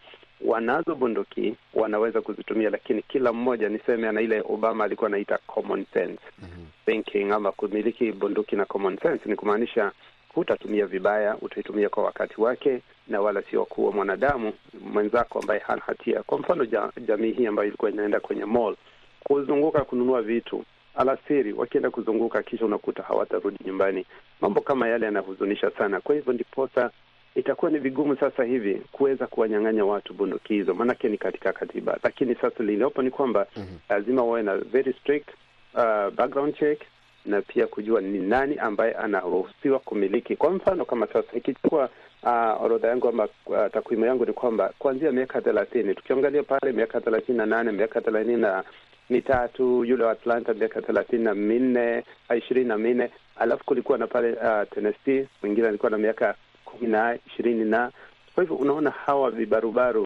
wanazo 0.46 0.96
bunduki, 0.96 1.56
wanaweza 1.74 2.22
kuzitumia, 2.22 2.70
lakini 2.70 3.02
kila 3.02 3.34
mmoja 3.34 3.70
niseme, 3.70 4.08
ana 4.08 4.22
ile 4.22 4.44
Obama 4.50 4.84
alikuwa 4.84 5.08
anaita 5.08 5.38
common 5.48 5.86
sense 5.94 6.20
mm-hmm. 6.42 6.66
thinking, 6.86 7.32
ama 7.32 7.52
kumiliki 7.52 8.12
bunduki 8.12 8.56
na 8.56 8.66
common 8.66 8.98
sense 8.98 9.30
ni 9.30 9.36
kumaanisha 9.36 9.92
hutatumia 10.34 10.86
vibaya, 10.86 11.38
utaitumia 11.42 11.90
kwa 11.90 12.04
wakati 12.04 12.42
wake, 12.42 12.82
na 13.12 13.22
wala 13.22 13.42
sio 13.42 13.66
kuwa 13.66 13.92
mwanadamu 13.92 14.54
mwenzako 14.94 15.40
ambaye 15.40 15.60
hana 15.60 15.82
hatia. 15.86 16.24
Kwa 16.24 16.40
mfano 16.40 16.66
ja, 16.66 16.92
jamii 17.08 17.32
hii 17.32 17.46
ambayo 17.46 17.68
ilikuwa 17.68 17.92
inaenda 17.92 18.20
kwenye 18.20 18.46
mall 18.46 18.76
kuzunguka 19.24 19.82
kununua 19.84 20.22
vitu 20.22 20.64
alasiri, 20.96 21.54
wakienda 21.54 21.90
kuzunguka, 21.90 22.44
kisha 22.44 22.66
unakuta 22.66 23.04
hawatarudi 23.04 23.58
nyumbani. 23.66 24.06
Mambo 24.42 24.62
kama 24.62 24.88
yale 24.88 25.06
yanahuzunisha 25.06 25.72
sana. 25.72 26.02
Kwa 26.02 26.16
hivyo 26.16 26.34
ndiposa 26.34 26.92
itakuwa 27.36 27.72
ni 27.72 27.80
vigumu 27.80 28.16
sasa 28.18 28.44
hivi 28.44 28.82
kuweza 28.92 29.28
kuwanyang'anya 29.28 29.86
watu 29.86 30.14
bunduki 30.14 30.54
hizo, 30.54 30.74
maanake 30.74 31.10
ni 31.10 31.18
katika 31.18 31.54
katiba. 31.54 31.98
Lakini 32.04 32.36
sasa 32.36 32.64
liliopo 32.64 33.02
ni 33.02 33.12
kwamba 33.12 33.48
mm-hmm. 33.58 33.78
lazima 33.90 34.24
wawe 34.24 34.44
na 34.44 34.58
very 34.58 34.94
strict 34.94 35.30
uh, 35.74 36.10
background 36.16 36.56
check 36.60 36.82
na 37.26 37.42
pia 37.42 37.68
kujua 37.68 38.02
ni 38.02 38.20
nani 38.20 38.58
ambaye 38.58 38.94
anaruhusiwa 38.94 39.80
kumiliki. 39.80 40.36
Kwa 40.36 40.52
mfano 40.52 40.86
kama 40.86 41.08
sasa 41.08 41.38
ikichukua 41.38 41.90
uh, 42.24 42.64
orodha 42.64 42.88
yangu 42.88 43.08
ama 43.08 43.28
uh, 43.46 43.58
takwimu 43.74 44.06
yangu 44.06 44.26
ni 44.26 44.34
kwamba 44.34 44.74
kuanzia 44.80 45.12
miaka 45.12 45.42
thelathini, 45.42 45.96
tukiangalia 45.96 46.44
pale 46.44 46.72
miaka 46.72 47.02
thelathini 47.02 47.38
na 47.38 47.46
nane 47.46 47.72
miaka 47.72 48.02
thelathini 48.02 48.38
na 48.38 48.64
mitatu 49.10 49.86
yule 49.86 50.04
wa 50.04 50.12
Atlanta 50.12 50.54
miaka 50.54 50.82
thelathini 50.82 51.24
na 51.24 51.34
minne 51.36 52.04
ishirini 52.38 52.68
na 52.70 52.78
minne 52.78 53.12
alafu 53.36 53.66
kulikuwa 53.66 53.98
na 53.98 54.08
pale 54.08 54.32
uh, 54.34 54.70
Tennessee 54.74 55.28
mwingine 55.44 55.68
alikuwa 55.68 55.92
na 55.92 55.98
miaka 55.98 56.36
kumi 56.66 56.88
na 56.88 57.18
ishirini 57.28 57.66
na 57.66 57.92
kwa 58.36 58.44
hivyo 58.44 58.56
unaona 58.58 58.90
hawa 58.90 59.32
vibarubaru 59.32 60.06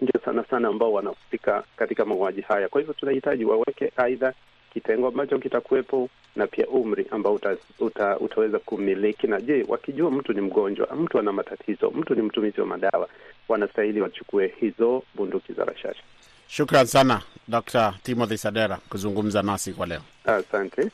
ndio 0.00 0.20
sana 0.24 0.44
sana 0.44 0.68
ambao 0.68 0.92
wanahusika 0.92 1.64
katika 1.76 2.04
mauaji 2.04 2.40
haya. 2.40 2.68
Kwa 2.68 2.80
hivyo 2.80 2.94
tunahitaji 2.94 3.44
waweke 3.44 3.92
aidha 3.96 4.32
kitengo 4.76 5.08
ambacho 5.08 5.38
kitakuwepo 5.38 6.08
na 6.36 6.46
pia 6.46 6.66
umri 6.68 7.06
ambao 7.10 7.34
uta, 7.34 7.56
uta, 7.80 8.18
utaweza 8.18 8.58
kumiliki. 8.58 9.26
Na 9.26 9.40
je, 9.40 9.64
wakijua 9.68 10.10
mtu 10.10 10.32
ni 10.32 10.40
mgonjwa, 10.40 10.88
mtu 10.96 11.18
ana 11.18 11.32
matatizo, 11.32 11.90
mtu 11.90 12.14
ni 12.14 12.22
mtumizi 12.22 12.60
wa 12.60 12.66
madawa, 12.66 13.08
wanastahili 13.48 14.00
wachukue 14.00 14.54
hizo 14.60 15.02
bunduki 15.14 15.52
za 15.52 15.64
rashasha. 15.64 16.02
Shukran 16.48 16.86
sana 16.86 17.22
Dr. 17.48 17.94
Timothy 18.02 18.36
Sadera 18.36 18.78
kuzungumza 18.88 19.42
nasi 19.42 19.72
kwa 19.72 19.86
leo. 19.86 20.00
Asante 20.24 20.90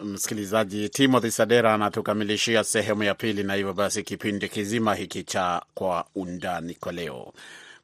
msikilizaji. 0.00 0.88
Timothy 0.88 1.30
Sadera 1.30 1.74
anatukamilishia 1.74 2.64
sehemu 2.64 3.02
ya 3.02 3.14
pili, 3.14 3.42
na 3.42 3.54
hivyo 3.54 3.72
basi 3.72 4.02
kipindi 4.02 4.48
kizima 4.48 4.94
hiki 4.94 5.22
cha 5.24 5.62
Kwa 5.74 6.04
Undani 6.14 6.74
kwa 6.74 6.92
leo 6.92 7.32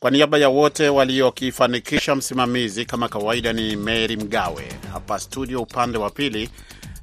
kwa 0.00 0.10
niaba 0.10 0.38
ya 0.38 0.48
wote 0.48 0.88
waliokifanikisha, 0.88 2.14
msimamizi 2.14 2.84
kama 2.84 3.08
kawaida 3.08 3.52
ni 3.52 3.76
Mary 3.76 4.16
Mgawe. 4.16 4.64
Hapa 4.92 5.18
studio 5.18 5.62
upande 5.62 5.98
wa 5.98 6.10
pili 6.10 6.50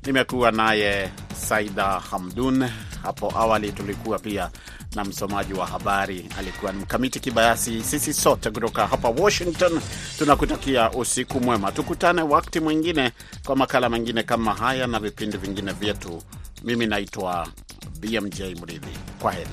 nimekuwa 0.05 0.51
naye 0.51 1.09
Saida 1.47 1.83
Hamdun. 1.85 2.69
Hapo 3.03 3.33
awali 3.37 3.71
tulikuwa 3.71 4.19
pia 4.19 4.49
na 4.95 5.03
msomaji 5.05 5.53
wa 5.53 5.67
habari 5.67 6.29
alikuwa 6.37 6.71
ni 6.71 6.79
Mkamiti 6.79 7.19
Kibayasi. 7.19 7.83
Sisi 7.83 8.13
sote 8.13 8.49
kutoka 8.51 8.87
hapa 8.87 9.09
Washington 9.09 9.81
tunakutakia 10.17 10.91
usiku 10.91 11.39
mwema, 11.39 11.71
tukutane 11.71 12.21
wakati 12.21 12.59
mwingine 12.59 13.11
kwa 13.45 13.55
makala 13.55 13.89
mengine 13.89 14.23
kama 14.23 14.53
haya 14.53 14.87
na 14.87 14.99
vipindi 14.99 15.37
vingine 15.37 15.71
vyetu. 15.73 16.23
Mimi 16.63 16.85
naitwa 16.87 17.47
BMJ 17.99 18.41
Mridhi, 18.41 18.97
kwa 19.19 19.31
heri. 19.31 19.49